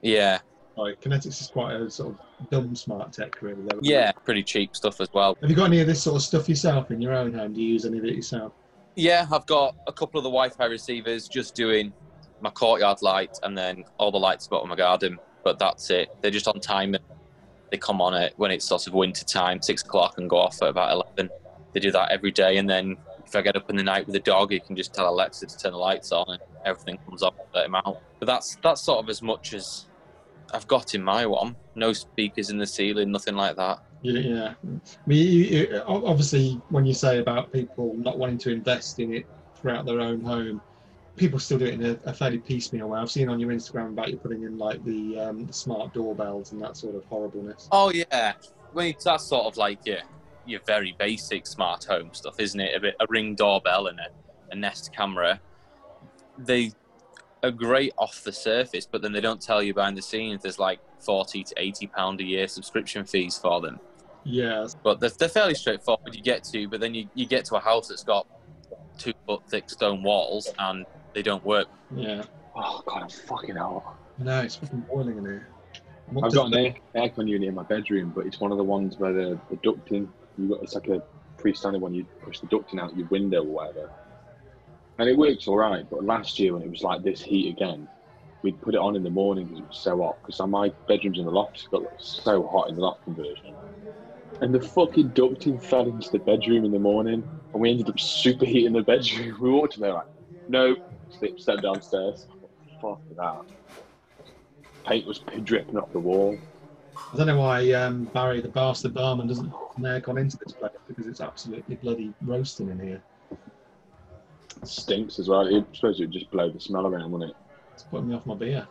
[0.02, 0.40] Yeah,
[0.76, 3.62] Like Kinetics is quite a sort of dumb smart tech, really.
[3.68, 3.78] though.
[3.82, 5.36] yeah, pretty cheap stuff as well.
[5.40, 7.52] Have you got any of this sort of stuff yourself in your own home?
[7.52, 8.52] Do you use any of it yourself?
[8.96, 11.92] Yeah, I've got a couple of the Wi-Fi receivers just doing
[12.40, 15.18] my courtyard light and then all the lights above my garden.
[15.44, 16.08] But that's it.
[16.20, 16.96] They're just on time.
[17.70, 20.60] They come on it when it's sort of winter time, six o'clock, and go off
[20.62, 21.30] at about eleven.
[21.72, 24.14] They do that every day, and then if I get up in the night with
[24.14, 27.22] a dog, you can just tell Alexa to turn the lights on, and everything comes
[27.22, 27.32] on.
[27.54, 28.00] Let him out.
[28.22, 29.86] But that's that's sort of as much as
[30.54, 31.56] I've got in my one.
[31.74, 33.82] No speakers in the ceiling, nothing like that.
[34.02, 34.54] Yeah, yeah.
[34.64, 39.86] I mean, obviously, when you say about people not wanting to invest in it throughout
[39.86, 40.62] their own home,
[41.16, 43.00] people still do it in a, a fairly piecemeal way.
[43.00, 46.52] I've seen on your Instagram about you putting in like the, um, the smart doorbells
[46.52, 47.68] and that sort of horribleness.
[47.72, 48.34] Oh yeah,
[48.72, 49.98] well, it's that's sort of like your
[50.46, 52.76] your very basic smart home stuff, isn't it?
[52.76, 54.06] A bit a ring doorbell and a,
[54.52, 55.40] a Nest camera.
[56.38, 56.70] They
[57.42, 60.42] are great off the surface, but then they don't tell you behind the scenes.
[60.42, 63.80] There's like forty to eighty pound a year subscription fees for them.
[64.24, 66.14] Yeah, But they're, they're fairly straightforward.
[66.14, 68.24] You get to, but then you, you get to a house that's got
[68.96, 71.66] two foot thick stone walls and they don't work.
[71.94, 72.22] yeah.
[72.54, 73.96] Oh god, I'm fucking hell.
[74.18, 75.48] No, it's fucking boiling in here.
[76.08, 78.58] I'm up I've got an air, aircon unit in my bedroom, but it's one of
[78.58, 80.06] the ones where the, the ducting,
[80.38, 81.02] you got it's like a
[81.38, 81.94] freestanding one.
[81.94, 83.90] You push the ducting out your window or whatever,
[84.98, 85.84] and it works all right.
[85.90, 87.88] But last year when it was like this heat again,
[88.42, 90.18] we'd put it on in the morning because it was so hot.
[90.22, 93.56] Because my bedroom's in the loft, got so hot in the loft conversion,
[94.40, 97.22] and the fucking ducting fell into the bedroom in the morning,
[97.52, 99.36] and we ended up superheating the bedroom.
[99.40, 100.06] We walked in there like,
[100.48, 100.76] no,
[101.08, 102.26] step, step downstairs.
[102.80, 103.40] Fuck that.
[104.86, 106.38] Paint was dripping off the wall.
[107.12, 110.72] I don't know why um, Barry, the bastard barman, doesn't an aircon into this place
[110.88, 113.02] because it's absolutely bloody roasting in here.
[114.64, 115.46] Stinks as well.
[115.46, 117.36] It suppose it would just blow the smell around, wouldn't it?
[117.74, 118.66] It's putting me off my beer.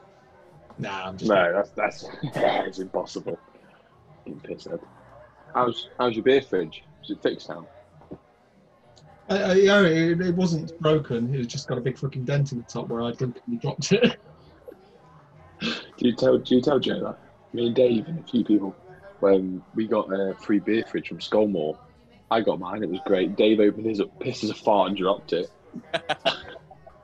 [0.78, 1.30] Nah, I'm just.
[1.30, 3.38] No, that's that's it's impossible.
[4.26, 4.68] Getting pissed.
[5.54, 6.84] How's how's your beer fridge?
[7.04, 7.68] Is it fixed now?
[9.30, 11.34] I, I, yeah, it, it wasn't broken.
[11.34, 14.18] It just got a big fucking dent in the top where I drunkenly dropped it.
[15.62, 17.20] Do you tell do you tell Joe that?
[17.54, 18.76] Me and Dave and a few people
[19.20, 21.78] when we got a free beer fridge from Scolmore.
[22.32, 22.82] I got mine.
[22.82, 23.36] It was great.
[23.36, 25.52] Dave opened his up, pissed as a fart, and dropped it.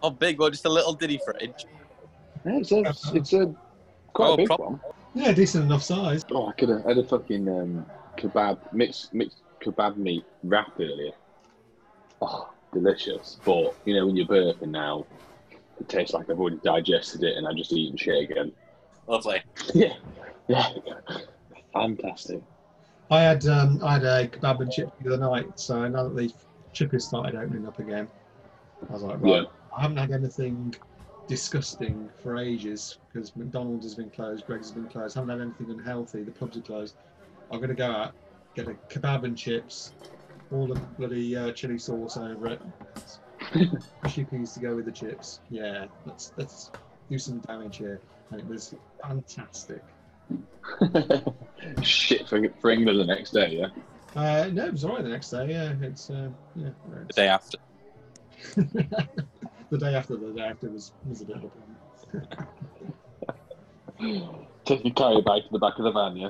[0.04, 1.66] Oh, big one, just a little diddy fridge.
[2.46, 2.82] Yeah, it's a
[3.16, 3.54] it's a
[4.14, 4.80] quite Oh, a big prob- one.
[5.16, 6.24] yeah, decent enough size.
[6.32, 7.86] Oh, I could have had a fucking um,
[8.18, 11.14] kebab mixed mixed kebab meat wrap earlier.
[12.22, 13.38] Oh, delicious!
[13.44, 15.08] But you know when you're burping now,
[15.80, 18.52] it tastes like I've already digested it and I've just eaten shit again.
[19.08, 19.42] Lovely.
[19.74, 19.94] Yeah,
[20.48, 20.70] yeah,
[21.74, 22.42] fantastic.
[23.10, 26.16] I had um, I had a kebab and chip the other night, so now that
[26.16, 26.32] the
[26.74, 28.08] chippies started opening up again,
[28.90, 29.48] I was like, right, Yeah.
[29.76, 30.76] I haven't had anything
[31.28, 35.16] disgusting for ages because McDonald's has been closed, Greggs has been closed.
[35.16, 36.24] haven't had anything unhealthy.
[36.24, 36.96] The pubs are closed.
[37.52, 38.14] I'm gonna go out,
[38.56, 39.94] get a kebab and chips,
[40.52, 42.62] all the bloody uh, chili sauce over it,
[44.06, 45.42] chippies to go with the chips.
[45.50, 46.72] Yeah, let's let's
[47.10, 48.02] do some damage here,
[48.32, 49.84] and it was fantastic.
[51.82, 53.58] shit for, for England the next day.
[53.60, 53.68] Yeah.
[54.16, 55.48] Uh, no, it was alright the next day.
[55.50, 56.70] Yeah, it's uh, yeah.
[57.08, 57.58] The day after.
[59.70, 61.76] the day after the day after was was a bit of a problem.
[64.66, 66.16] Take your carry bag to the back of the van.
[66.18, 66.30] Yeah.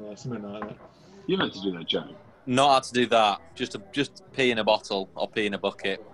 [0.00, 0.76] Yeah, something like that.
[1.26, 2.08] You meant to do that, Joe.
[2.46, 3.40] Not had to do that.
[3.54, 6.04] Just to, just pee in a bottle or pee in a bucket.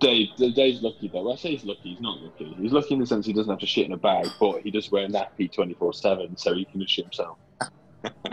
[0.00, 1.32] Dave, Dave's lucky though.
[1.32, 1.90] I say he's lucky.
[1.90, 2.54] He's not lucky.
[2.58, 4.70] He's lucky in the sense he doesn't have to shit in a bag, but he
[4.70, 7.38] does wear a nappy twenty four seven, so he can just shit himself.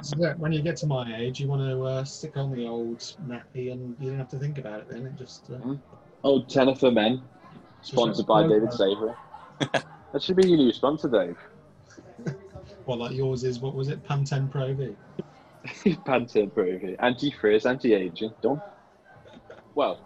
[0.04, 2.68] So yeah, when you get to my age, you want to uh, stick on the
[2.68, 4.90] old nappy, and you don't have to think about it.
[4.90, 5.76] Then it just uh,
[6.24, 7.22] Oh, Tena for men,
[7.82, 9.14] sponsored by David Savory.
[9.60, 11.38] that should be your new sponsor, Dave.
[12.86, 14.96] well, like yours is what was it, Pantene Pro V?
[16.06, 16.96] Pantene Pro V.
[17.00, 18.34] Anti-frizz, anti-aging.
[18.42, 18.62] Done.
[19.74, 20.00] Well,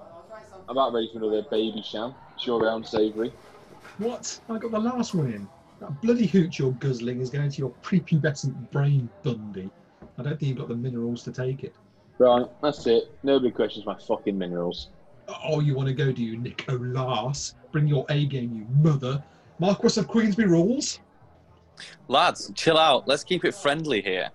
[0.68, 2.16] I'm about ready for another Babycham.
[2.36, 3.34] It's your round, Savory.
[3.98, 4.40] What?
[4.50, 5.48] I got the last one in.
[5.82, 9.70] That bloody hooch you're guzzling is going to your prepubescent brain, Bundy.
[10.18, 11.76] I don't think you've got the minerals to take it.
[12.18, 13.12] Right, that's it.
[13.24, 14.88] Nobody questions my fucking minerals.
[15.28, 17.56] Oh, you want to go, do you, Nicolas?
[17.72, 19.24] Bring your A game, you mother.
[19.60, 21.00] Marquis of Queensby rules.
[22.08, 23.08] Lads, chill out.
[23.08, 24.30] Let's keep it friendly here.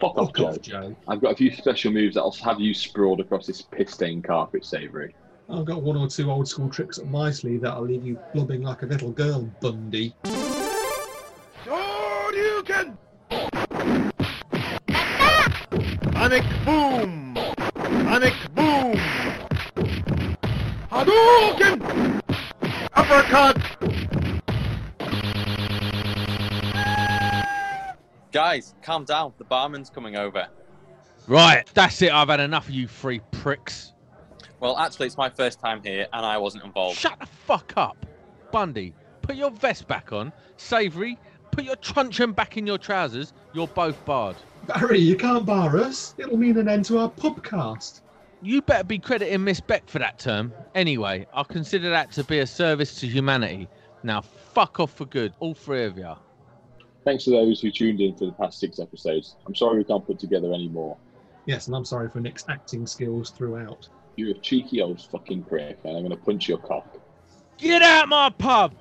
[0.00, 0.46] Fuck off, Fuck Joe.
[0.48, 0.96] off, Joe.
[1.08, 5.14] I've got a few special moves that'll have you sprawled across this piss-stained carpet, Savory.
[5.48, 8.62] I've got one or two old school tricks up my sleeve that'll leave you blubbing
[8.62, 10.14] like a little girl, Bundy.
[11.64, 12.96] Shoryuken!
[16.12, 17.34] Panic boom!
[17.74, 19.00] Panic boom!
[21.16, 22.20] Hadouken!
[22.92, 23.56] Uppercut!
[28.32, 29.32] Guys, calm down.
[29.38, 30.46] The barman's coming over.
[31.26, 32.12] Right, that's it.
[32.12, 33.94] I've had enough of you three pricks.
[34.60, 36.98] Well, actually, it's my first time here, and I wasn't involved.
[36.98, 37.96] Shut the fuck up.
[38.52, 38.92] Bundy,
[39.22, 40.32] put your vest back on.
[40.58, 41.18] Savory,
[41.50, 43.32] put your truncheon back in your trousers.
[43.54, 44.36] You're both barred.
[44.66, 46.14] Barry, you can't bar us.
[46.18, 48.02] It'll mean an end to our pubcast.
[48.42, 50.52] You better be crediting Miss Beck for that term.
[50.74, 53.68] Anyway, I'll consider that to be a service to humanity.
[54.02, 56.14] Now, fuck off for good, all three of you.
[57.04, 59.36] Thanks to those who tuned in for the past six episodes.
[59.46, 60.96] I'm sorry we can't put together any more.
[61.46, 63.88] Yes, and I'm sorry for Nick's acting skills throughout.
[64.16, 66.98] You're a cheeky old fucking prick, and I'm going to punch your cock.
[67.58, 68.74] Get out my pub!